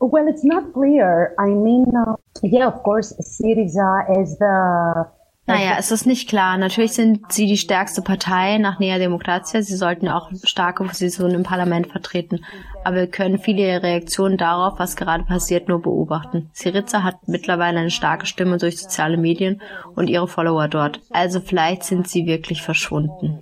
well, 0.00 0.28
it's 0.28 0.44
not 0.44 0.72
clear. 0.72 1.34
I 1.38 1.50
mean, 1.50 1.86
uh, 1.88 2.16
yeah, 2.42 2.66
of 2.66 2.82
course, 2.82 3.14
Syriza 3.20 4.20
is 4.20 4.38
the 4.38 5.06
Naja, 5.46 5.72
es 5.76 5.90
ist 5.90 6.06
nicht 6.06 6.28
klar. 6.28 6.56
Natürlich 6.56 6.92
sind 6.92 7.32
sie 7.32 7.46
die 7.46 7.56
stärkste 7.56 8.00
Partei 8.00 8.58
nach 8.58 8.78
Nea 8.78 8.98
Demokratia. 8.98 9.60
Sie 9.60 9.74
sollten 9.74 10.08
auch 10.08 10.30
starke 10.44 10.84
Positionen 10.84 11.34
im 11.34 11.42
Parlament 11.42 11.88
vertreten. 11.88 12.44
Aber 12.84 12.96
wir 12.96 13.06
können 13.08 13.38
viele 13.38 13.82
Reaktionen 13.82 14.38
darauf, 14.38 14.78
was 14.78 14.94
gerade 14.94 15.24
passiert, 15.24 15.68
nur 15.68 15.82
beobachten. 15.82 16.48
Syriza 16.52 17.02
hat 17.02 17.26
mittlerweile 17.26 17.80
eine 17.80 17.90
starke 17.90 18.26
Stimme 18.26 18.58
durch 18.58 18.78
soziale 18.80 19.16
Medien 19.16 19.60
und 19.96 20.08
ihre 20.08 20.28
Follower 20.28 20.68
dort. 20.68 21.00
Also 21.10 21.40
vielleicht 21.40 21.82
sind 21.82 22.06
sie 22.06 22.26
wirklich 22.26 22.62
verschwunden. 22.62 23.40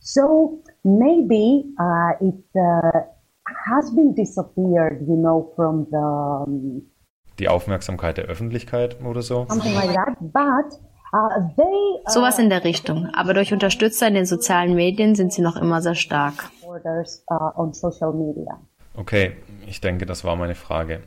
So 0.00 0.60
maybe 0.82 1.64
uh, 1.78 2.12
it 2.20 2.44
uh, 2.54 3.02
has 3.70 3.94
been 3.94 4.12
disappeared, 4.16 5.00
you 5.06 5.16
know, 5.16 5.52
from 5.54 5.86
the 5.88 5.96
um, 5.96 6.82
Die 7.38 7.48
Aufmerksamkeit 7.48 8.16
der 8.18 8.24
Öffentlichkeit 8.24 9.00
oder 9.04 9.22
so? 9.22 9.46
something 9.48 9.74
like 9.74 9.94
that. 9.94 10.16
But 10.20 10.80
Sowas 12.06 12.38
in 12.38 12.48
der 12.48 12.64
Richtung. 12.64 13.08
Aber 13.14 13.34
durch 13.34 13.52
Unterstützer 13.52 14.08
in 14.08 14.14
den 14.14 14.26
sozialen 14.26 14.74
Medien 14.74 15.14
sind 15.14 15.32
sie 15.32 15.42
noch 15.42 15.56
immer 15.56 15.82
sehr 15.82 15.94
stark. 15.94 16.50
uh, 16.64 17.60
on 17.60 17.72
social 17.74 18.12
media. 18.12 18.58
Okay, 18.94 19.32
ich 19.66 19.80
denke, 19.80 20.06
das 20.06 20.24
war 20.24 20.36
meine 20.36 20.54
Frage. 20.54 21.00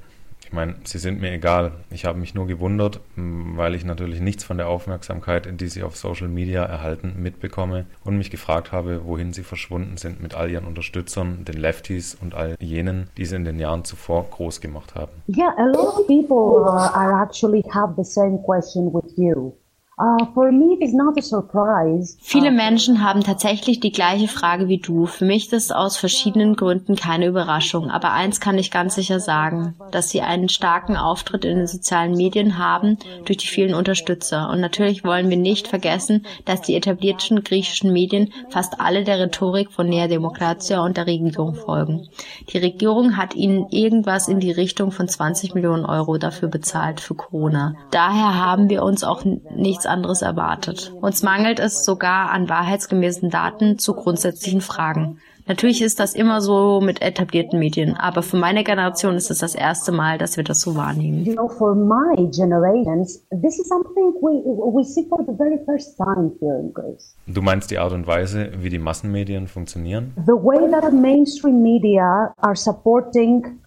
Ich 0.46 0.54
meine, 0.54 0.76
sie 0.84 1.00
sind 1.00 1.20
mir 1.20 1.32
egal. 1.32 1.72
Ich 1.90 2.06
habe 2.06 2.20
mich 2.20 2.36
nur 2.36 2.46
gewundert, 2.46 3.00
weil 3.16 3.74
ich 3.74 3.84
natürlich 3.84 4.22
nichts 4.22 4.44
von 4.44 4.58
der 4.58 4.68
Aufmerksamkeit, 4.68 5.50
die 5.60 5.68
sie 5.68 5.82
auf 5.82 5.98
Social 5.98 6.28
Media 6.28 6.64
erhalten, 6.64 7.16
mitbekomme 7.18 7.88
und 8.04 8.18
mich 8.18 8.30
gefragt 8.30 8.72
habe, 8.72 9.06
wohin 9.06 9.34
sie 9.34 9.42
verschwunden 9.42 9.98
sind 9.98 10.22
mit 10.22 10.36
all 10.36 10.52
ihren 10.52 10.68
Unterstützern, 10.68 11.46
den 11.46 11.58
Lefties 11.58 12.14
und 12.14 12.36
all 12.36 12.56
jenen, 12.60 13.10
die 13.18 13.26
sie 13.26 13.36
in 13.36 13.44
den 13.44 13.58
Jahren 13.58 13.86
zuvor 13.86 14.30
groß 14.30 14.62
gemacht 14.62 14.94
haben. 14.94 15.12
Yeah, 15.36 15.52
a 15.58 15.66
lot 15.66 16.00
of 16.00 16.08
people 16.08 16.64
uh, 16.64 16.92
are 16.94 17.24
actually 17.24 17.64
have 17.74 17.96
the 17.98 18.04
same 18.04 18.38
question 18.44 18.94
with 18.94 19.18
you. 19.18 19.54
Uh, 19.98 20.26
for 20.34 20.52
me, 20.52 20.74
it 20.74 20.82
is 20.82 20.94
not 20.94 21.18
a 21.18 21.22
surprise. 21.22 22.18
Viele 22.20 22.52
Menschen 22.52 23.02
haben 23.02 23.24
tatsächlich 23.24 23.80
die 23.80 23.94
gleiche 23.94 24.28
Frage 24.28 24.68
wie 24.68 24.80
du. 24.80 25.06
Für 25.06 25.24
mich 25.24 25.46
ist 25.46 25.54
es 25.54 25.72
aus 25.72 25.96
verschiedenen 25.96 26.58
Gründen 26.58 26.98
keine 26.98 27.28
Überraschung. 27.28 27.90
Aber 27.90 28.12
eins 28.12 28.42
kann 28.42 28.58
ich 28.58 28.72
ganz 28.72 28.96
sicher 28.96 29.22
sagen, 29.22 29.76
dass 29.92 30.10
sie 30.10 30.20
einen 30.20 30.50
starken 30.50 30.98
Auftritt 30.98 31.46
in 31.46 31.60
den 31.60 31.68
sozialen 31.68 32.18
Medien 32.18 32.58
haben 32.58 32.98
durch 33.24 33.38
die 33.38 33.48
vielen 33.48 33.74
Unterstützer. 33.74 34.50
Und 34.50 34.60
natürlich 34.60 35.06
wollen 35.06 35.30
wir 35.30 35.38
nicht 35.38 35.70
vergessen, 35.70 36.26
dass 36.44 36.62
die 36.62 36.76
etablierten 36.76 37.42
griechischen 37.46 37.94
Medien 37.94 38.34
fast 38.50 38.82
alle 38.82 39.06
der 39.06 39.20
Rhetorik 39.20 39.72
von 39.72 39.88
Nea 39.88 40.10
Demokratia 40.10 40.84
und 40.84 40.98
der 40.98 41.08
Regierung 41.08 41.56
folgen. 41.56 42.10
Die 42.50 42.58
Regierung 42.58 43.16
hat 43.16 43.34
ihnen 43.34 43.70
irgendwas 43.70 44.28
in 44.28 44.42
die 44.42 44.52
Richtung 44.52 44.92
von 44.92 45.08
20 45.08 45.56
Millionen 45.56 45.86
Euro 45.86 46.18
dafür 46.18 46.50
bezahlt 46.50 47.00
für 47.00 47.16
Corona. 47.16 47.76
Daher 47.92 48.36
haben 48.36 48.68
wir 48.70 48.84
uns 48.84 49.06
auch 49.06 49.24
nichts 49.24 49.85
anderes 49.86 50.22
erwartet. 50.22 50.94
Uns 51.02 51.24
mangelt 51.24 51.60
es 51.60 51.86
sogar 51.86 52.32
an 52.32 52.50
wahrheitsgemäßen 52.50 53.30
Daten 53.30 53.78
zu 53.78 53.94
grundsätzlichen 53.94 54.62
Fragen. 54.62 55.20
Natürlich 55.48 55.84
ist 55.84 56.00
das 56.00 56.16
immer 56.16 56.42
so 56.42 56.82
mit 56.82 57.04
etablierten 57.04 57.60
Medien, 57.60 57.96
aber 57.96 58.24
für 58.24 58.38
meine 58.38 58.64
Generation 58.64 59.16
ist 59.16 59.30
es 59.30 59.40
das 59.40 59.54
erste 59.54 59.92
Mal, 59.92 60.18
dass 60.18 60.38
wir 60.38 60.44
das 60.44 60.60
so 60.60 60.76
wahrnehmen. 60.76 61.24
You 61.24 61.34
know, 61.34 61.48
for 61.48 61.76
my 61.76 62.16
generations, 62.32 63.24
this 63.30 63.60
is 63.60 63.68
something 63.68 64.14
we 64.22 64.42
we 64.74 64.84
see 64.84 65.06
for 65.08 65.24
the 65.24 65.34
very 65.38 65.60
first 65.66 65.98
time 65.98 66.32
here 66.40 66.58
in 66.60 66.74
Greece. 66.74 67.16
Du 67.28 67.44
meinst 67.44 67.70
die 67.70 67.78
Art 67.78 67.94
und 67.94 68.08
Weise, 68.08 68.54
wie 68.60 68.70
die 68.70 68.80
Massenmedien 68.80 69.48
funktionieren? 69.48 70.14
The 70.26 70.32
way 70.32 70.68
that 70.72 70.92
mainstream 70.92 71.62
media 71.62 72.34
are 72.38 72.56
supporting 72.56 73.60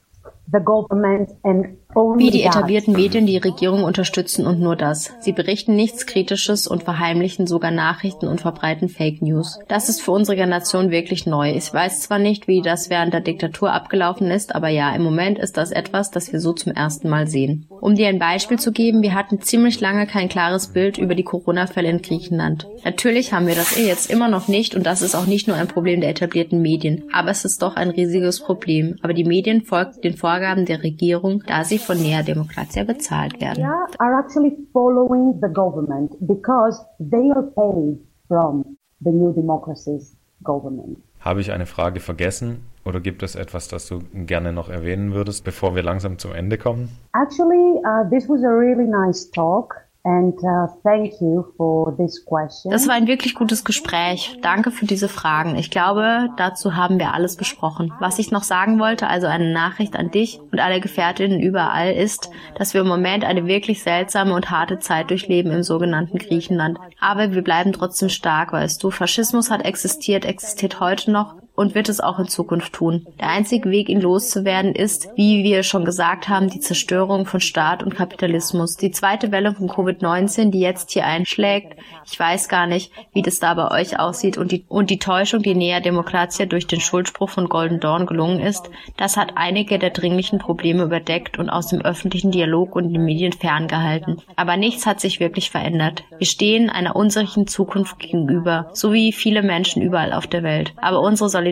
the 0.52 0.58
government 0.58 1.30
and 1.44 1.77
Wie 1.94 2.30
die 2.30 2.42
etablierten 2.42 2.92
Medien 2.92 3.24
die 3.24 3.38
Regierung 3.38 3.82
unterstützen 3.82 4.46
und 4.46 4.60
nur 4.60 4.76
das. 4.76 5.10
Sie 5.20 5.32
berichten 5.32 5.74
nichts 5.74 6.04
Kritisches 6.06 6.66
und 6.66 6.82
verheimlichen 6.82 7.46
sogar 7.46 7.70
Nachrichten 7.70 8.28
und 8.28 8.42
verbreiten 8.42 8.90
Fake 8.90 9.22
News. 9.22 9.58
Das 9.68 9.88
ist 9.88 10.02
für 10.02 10.10
unsere 10.10 10.36
Generation 10.36 10.90
wirklich 10.90 11.24
neu. 11.24 11.50
Ich 11.52 11.72
weiß 11.72 12.02
zwar 12.02 12.18
nicht, 12.18 12.46
wie 12.46 12.60
das 12.60 12.90
während 12.90 13.14
der 13.14 13.22
Diktatur 13.22 13.72
abgelaufen 13.72 14.30
ist, 14.30 14.54
aber 14.54 14.68
ja, 14.68 14.94
im 14.94 15.02
Moment 15.02 15.38
ist 15.38 15.56
das 15.56 15.70
etwas, 15.70 16.10
das 16.10 16.30
wir 16.30 16.40
so 16.40 16.52
zum 16.52 16.72
ersten 16.72 17.08
Mal 17.08 17.26
sehen. 17.26 17.66
Um 17.80 17.94
dir 17.94 18.08
ein 18.08 18.18
Beispiel 18.18 18.58
zu 18.58 18.70
geben, 18.70 19.02
wir 19.02 19.14
hatten 19.14 19.40
ziemlich 19.40 19.80
lange 19.80 20.06
kein 20.06 20.28
klares 20.28 20.68
Bild 20.68 20.98
über 20.98 21.14
die 21.14 21.24
Corona-Fälle 21.24 21.88
in 21.88 22.02
Griechenland. 22.02 22.66
Natürlich 22.84 23.32
haben 23.32 23.46
wir 23.46 23.54
das 23.54 23.78
jetzt 23.78 24.10
immer 24.10 24.28
noch 24.28 24.46
nicht 24.46 24.74
und 24.74 24.84
das 24.84 25.00
ist 25.00 25.14
auch 25.14 25.26
nicht 25.26 25.48
nur 25.48 25.56
ein 25.56 25.68
Problem 25.68 26.02
der 26.02 26.10
etablierten 26.10 26.60
Medien, 26.60 27.04
aber 27.12 27.30
es 27.30 27.46
ist 27.46 27.62
doch 27.62 27.76
ein 27.76 27.90
riesiges 27.90 28.40
Problem. 28.40 28.96
Aber 29.02 29.14
die 29.14 29.24
Medien 29.24 29.62
folgen 29.62 30.00
den 30.02 30.16
Vorgaben 30.16 30.66
der 30.66 30.82
Regierung, 30.82 31.42
da 31.46 31.64
sie 31.64 31.77
von 31.78 31.98
Nea 31.98 32.22
Demokratia 32.22 32.84
bezahlt 32.84 33.40
werden. 33.40 33.60
Yeah, 33.60 33.86
are 33.98 34.18
actually 34.18 34.56
following 34.72 35.40
the 35.40 35.48
government 35.48 36.14
because 36.20 36.84
they 36.98 37.30
are 37.30 37.42
paid 37.42 37.98
from 38.28 38.76
the 39.00 39.10
New 39.10 39.32
Democracies 39.32 40.16
government. 40.42 40.98
Habe 41.20 41.40
ich 41.40 41.52
eine 41.52 41.66
Frage 41.66 42.00
vergessen 42.00 42.64
oder 42.84 43.00
gibt 43.00 43.22
es 43.22 43.34
etwas, 43.34 43.68
das 43.68 43.88
du 43.88 44.00
gerne 44.14 44.52
noch 44.52 44.68
erwähnen 44.68 45.12
würdest, 45.12 45.44
bevor 45.44 45.74
wir 45.74 45.82
langsam 45.82 46.18
zum 46.18 46.32
Ende 46.32 46.58
kommen? 46.58 46.90
Actually, 47.12 47.80
uh, 47.84 48.08
this 48.08 48.28
was 48.28 48.42
a 48.44 48.48
really 48.48 48.86
nice 48.86 49.30
talk, 49.30 49.74
and 50.04 50.34
uh, 50.42 50.66
thank 50.82 51.20
you 51.20 51.44
for 51.56 51.96
this 51.96 52.24
question. 52.24 52.70
Das 52.70 52.88
war 52.88 52.94
ein 52.94 53.06
wirklich 53.06 53.34
gutes 53.34 53.64
Gespräch. 53.64 54.38
Danke 54.42 54.70
für 54.70 54.86
diese 54.86 55.08
Fragen. 55.08 55.56
Ich 55.56 55.70
glaube, 55.70 56.28
dazu 56.36 56.76
haben 56.76 56.98
wir 56.98 57.14
alles 57.14 57.36
besprochen. 57.36 57.92
Was 58.00 58.18
ich 58.18 58.30
noch 58.30 58.42
sagen 58.42 58.78
wollte, 58.78 59.08
also 59.08 59.26
eine 59.26 59.52
Nachricht 59.52 59.96
an 59.96 60.10
dich 60.10 60.40
und 60.52 60.60
alle 60.60 60.80
Gefährtinnen 60.80 61.40
überall, 61.40 61.92
ist, 61.92 62.30
dass 62.56 62.74
wir 62.74 62.82
im 62.82 62.88
Moment 62.88 63.24
eine 63.24 63.46
wirklich 63.46 63.82
seltsame 63.82 64.34
und 64.34 64.50
harte 64.50 64.78
Zeit 64.78 65.10
durchleben 65.10 65.52
im 65.52 65.62
sogenannten 65.62 66.18
Griechenland. 66.18 66.78
Aber 67.00 67.32
wir 67.32 67.42
bleiben 67.42 67.72
trotzdem 67.72 68.08
stark, 68.08 68.52
weißt 68.52 68.82
du. 68.82 68.90
Faschismus 68.90 69.50
hat 69.50 69.64
existiert, 69.64 70.24
existiert 70.24 70.80
heute 70.80 71.10
noch 71.10 71.36
und 71.58 71.74
wird 71.74 71.88
es 71.88 71.98
auch 71.98 72.20
in 72.20 72.28
Zukunft 72.28 72.72
tun. 72.72 73.04
Der 73.18 73.30
einzige 73.30 73.68
Weg, 73.70 73.88
ihn 73.88 74.00
loszuwerden, 74.00 74.76
ist, 74.76 75.08
wie 75.16 75.42
wir 75.42 75.64
schon 75.64 75.84
gesagt 75.84 76.28
haben, 76.28 76.48
die 76.48 76.60
Zerstörung 76.60 77.26
von 77.26 77.40
Staat 77.40 77.82
und 77.82 77.96
Kapitalismus. 77.96 78.76
Die 78.76 78.92
zweite 78.92 79.32
Welle 79.32 79.52
von 79.52 79.68
Covid-19, 79.68 80.52
die 80.52 80.60
jetzt 80.60 80.92
hier 80.92 81.04
einschlägt, 81.04 81.76
ich 82.10 82.18
weiß 82.18 82.48
gar 82.48 82.68
nicht, 82.68 82.92
wie 83.12 83.22
das 83.22 83.40
da 83.40 83.54
bei 83.54 83.72
euch 83.72 83.98
aussieht 83.98 84.38
und 84.38 84.52
die, 84.52 84.64
und 84.68 84.88
die 84.88 85.00
Täuschung, 85.00 85.42
die 85.42 85.56
Nea 85.56 85.80
Demokratia 85.80 86.46
durch 86.46 86.68
den 86.68 86.80
Schuldspruch 86.80 87.28
von 87.28 87.48
Golden 87.48 87.80
Dawn 87.80 88.06
gelungen 88.06 88.38
ist, 88.38 88.70
das 88.96 89.16
hat 89.16 89.32
einige 89.34 89.80
der 89.80 89.90
dringlichen 89.90 90.38
Probleme 90.38 90.84
überdeckt 90.84 91.40
und 91.40 91.50
aus 91.50 91.66
dem 91.66 91.80
öffentlichen 91.80 92.30
Dialog 92.30 92.76
und 92.76 92.92
den 92.92 93.04
Medien 93.04 93.32
ferngehalten. 93.32 94.22
Aber 94.36 94.56
nichts 94.56 94.86
hat 94.86 95.00
sich 95.00 95.18
wirklich 95.18 95.50
verändert. 95.50 96.04
Wir 96.18 96.26
stehen 96.26 96.70
einer 96.70 96.94
unsicheren 96.94 97.48
Zukunft 97.48 97.98
gegenüber, 97.98 98.70
so 98.74 98.92
wie 98.92 99.12
viele 99.12 99.42
Menschen 99.42 99.82
überall 99.82 100.12
auf 100.12 100.28
der 100.28 100.44
Welt. 100.44 100.72
Aber 100.76 101.00
unsere 101.00 101.28
Solidarität 101.28 101.47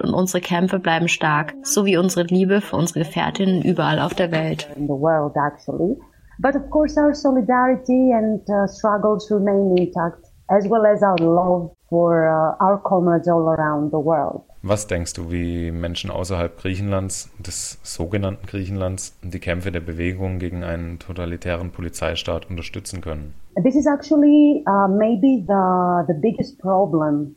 und 0.00 0.14
unsere 0.14 0.40
Kämpfe 0.40 0.78
bleiben 0.78 1.08
stark, 1.08 1.54
so 1.62 1.84
wie 1.84 1.96
unsere 1.96 2.24
Liebe 2.26 2.60
für 2.60 2.76
unsere 2.76 3.00
Gefährtinnen 3.00 3.62
überall 3.62 4.00
auf 4.00 4.14
der 4.14 4.30
Welt. 4.32 4.68
in 4.76 4.86
the 4.86 4.92
world, 4.92 5.36
actually. 5.36 5.96
But 6.38 6.56
of 6.56 6.70
course, 6.70 6.98
our 6.98 7.14
solidarity 7.14 8.12
and 8.12 8.40
uh, 8.48 8.66
struggles 8.66 9.30
remain 9.30 9.76
intact, 9.76 10.26
as 10.48 10.66
well 10.68 10.86
as 10.86 11.02
our 11.02 11.18
love 11.18 11.70
for 11.90 12.28
uh, 12.28 12.64
our 12.64 12.78
comrades 12.82 13.28
all 13.28 13.48
around 13.48 13.90
the 13.90 13.98
world. 13.98 14.42
Was 14.62 14.86
denkst 14.86 15.14
du, 15.14 15.30
wie 15.30 15.70
Menschen 15.70 16.10
außerhalb 16.10 16.58
Griechenlands, 16.58 17.30
des 17.38 17.78
sogenannten 17.82 18.46
Griechenlands, 18.46 19.16
die 19.22 19.38
Kämpfe 19.38 19.72
der 19.72 19.80
Bewegung 19.80 20.38
gegen 20.38 20.64
einen 20.64 20.98
totalitären 20.98 21.70
Polizeistaat 21.72 22.48
unterstützen 22.48 23.00
können? 23.00 23.34
This 23.62 23.74
is 23.74 23.86
actually 23.86 24.62
uh, 24.66 24.86
maybe 24.88 25.44
the, 25.46 26.04
the 26.06 26.18
biggest 26.20 26.58
problem 26.58 27.36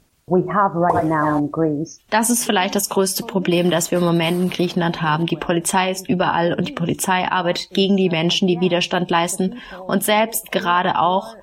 das 2.09 2.29
ist 2.29 2.45
vielleicht 2.45 2.75
das 2.75 2.89
größte 2.89 3.23
Problem, 3.23 3.69
das 3.69 3.91
wir 3.91 3.97
im 3.97 4.03
Moment 4.03 4.41
in 4.41 4.49
Griechenland 4.49 5.01
haben. 5.01 5.25
Die 5.25 5.35
Polizei 5.35 5.91
ist 5.91 6.07
überall 6.09 6.53
und 6.53 6.67
die 6.67 6.73
Polizei 6.73 7.27
arbeitet 7.29 7.69
gegen 7.71 7.97
die 7.97 8.09
Menschen, 8.09 8.47
die 8.47 8.59
Widerstand 8.59 9.09
leisten 9.09 9.55
und 9.87 10.03
selbst 10.03 10.51
gerade 10.51 10.99
auch 10.99 11.35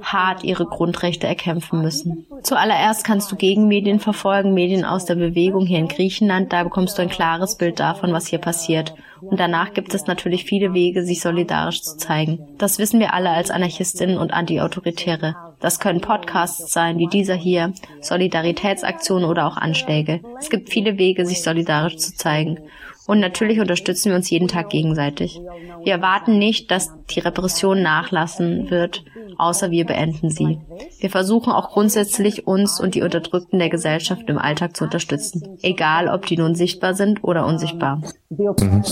hart 0.00 0.44
ihre 0.44 0.66
Grundrechte 0.66 1.26
erkämpfen 1.26 1.82
müssen. 1.82 2.26
Zuallererst 2.42 3.04
kannst 3.04 3.30
du 3.32 3.36
Gegenmedien 3.36 4.00
verfolgen, 4.00 4.54
Medien 4.54 4.84
aus 4.84 5.04
der 5.04 5.16
Bewegung 5.16 5.66
hier 5.66 5.78
in 5.78 5.88
Griechenland. 5.88 6.52
Da 6.52 6.62
bekommst 6.62 6.98
du 6.98 7.02
ein 7.02 7.08
klares 7.08 7.56
Bild 7.56 7.80
davon, 7.80 8.12
was 8.12 8.26
hier 8.26 8.38
passiert. 8.38 8.94
Und 9.20 9.40
danach 9.40 9.72
gibt 9.72 9.94
es 9.94 10.06
natürlich 10.06 10.44
viele 10.44 10.74
Wege, 10.74 11.02
sich 11.02 11.20
solidarisch 11.20 11.82
zu 11.82 11.96
zeigen. 11.96 12.46
Das 12.58 12.78
wissen 12.78 13.00
wir 13.00 13.14
alle 13.14 13.30
als 13.30 13.50
Anarchistinnen 13.50 14.18
und 14.18 14.32
Antiautoritäre. 14.32 15.34
Das 15.60 15.80
können 15.80 16.00
Podcasts 16.00 16.72
sein, 16.72 16.98
wie 16.98 17.06
dieser 17.06 17.34
hier, 17.34 17.72
Solidaritätsaktionen 18.00 19.28
oder 19.28 19.46
auch 19.46 19.56
Anschläge. 19.56 20.20
Es 20.38 20.50
gibt 20.50 20.68
viele 20.68 20.98
Wege, 20.98 21.24
sich 21.24 21.42
solidarisch 21.42 21.96
zu 21.96 22.14
zeigen. 22.14 22.58
Und 23.06 23.20
natürlich 23.20 23.60
unterstützen 23.60 24.10
wir 24.10 24.16
uns 24.16 24.30
jeden 24.30 24.48
Tag 24.48 24.68
gegenseitig. 24.68 25.40
Wir 25.82 25.92
erwarten 25.92 26.38
nicht, 26.38 26.70
dass 26.70 26.92
die 27.10 27.20
Repression 27.20 27.80
nachlassen 27.80 28.68
wird, 28.70 29.04
außer 29.38 29.70
wir 29.70 29.86
beenden 29.86 30.30
sie. 30.30 30.58
Wir 30.98 31.10
versuchen 31.10 31.52
auch 31.52 31.70
grundsätzlich 31.70 32.46
uns 32.46 32.80
und 32.80 32.94
die 32.94 33.02
Unterdrückten 33.02 33.60
der 33.60 33.70
Gesellschaft 33.70 34.28
im 34.28 34.38
Alltag 34.38 34.76
zu 34.76 34.84
unterstützen, 34.84 35.56
egal 35.62 36.08
ob 36.08 36.26
die 36.26 36.36
nun 36.36 36.56
sichtbar 36.56 36.94
sind 36.94 37.22
oder 37.22 37.46
unsichtbar. 37.46 38.02
Mhm. 38.28 38.82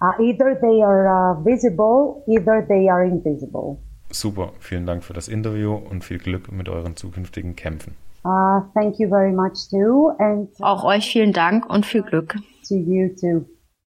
Uh, 0.00 0.12
either 0.22 0.56
they 0.60 0.80
are 0.80 1.08
uh, 1.10 1.44
visible, 1.44 2.22
either 2.28 2.64
they 2.68 2.88
are 2.88 3.04
invisible. 3.04 3.78
Super, 4.10 4.52
vielen 4.58 4.86
Dank 4.86 5.04
für 5.04 5.12
das 5.12 5.28
Interview 5.28 5.74
und 5.74 6.04
viel 6.04 6.18
Glück 6.18 6.50
mit 6.50 6.68
euren 6.68 6.96
zukünftigen 6.96 7.56
Kämpfen. 7.56 7.94
Uh, 8.24 8.60
thank 8.74 8.98
you 8.98 9.08
very 9.08 9.32
much 9.32 9.68
too. 9.70 10.10
And 10.18 10.48
auch 10.60 10.84
euch 10.84 11.10
vielen 11.10 11.32
Dank 11.32 11.68
und 11.68 11.86
viel 11.86 12.02
Glück. 12.02 12.36
To 12.68 12.74
you 12.74 13.08
too. 13.20 13.44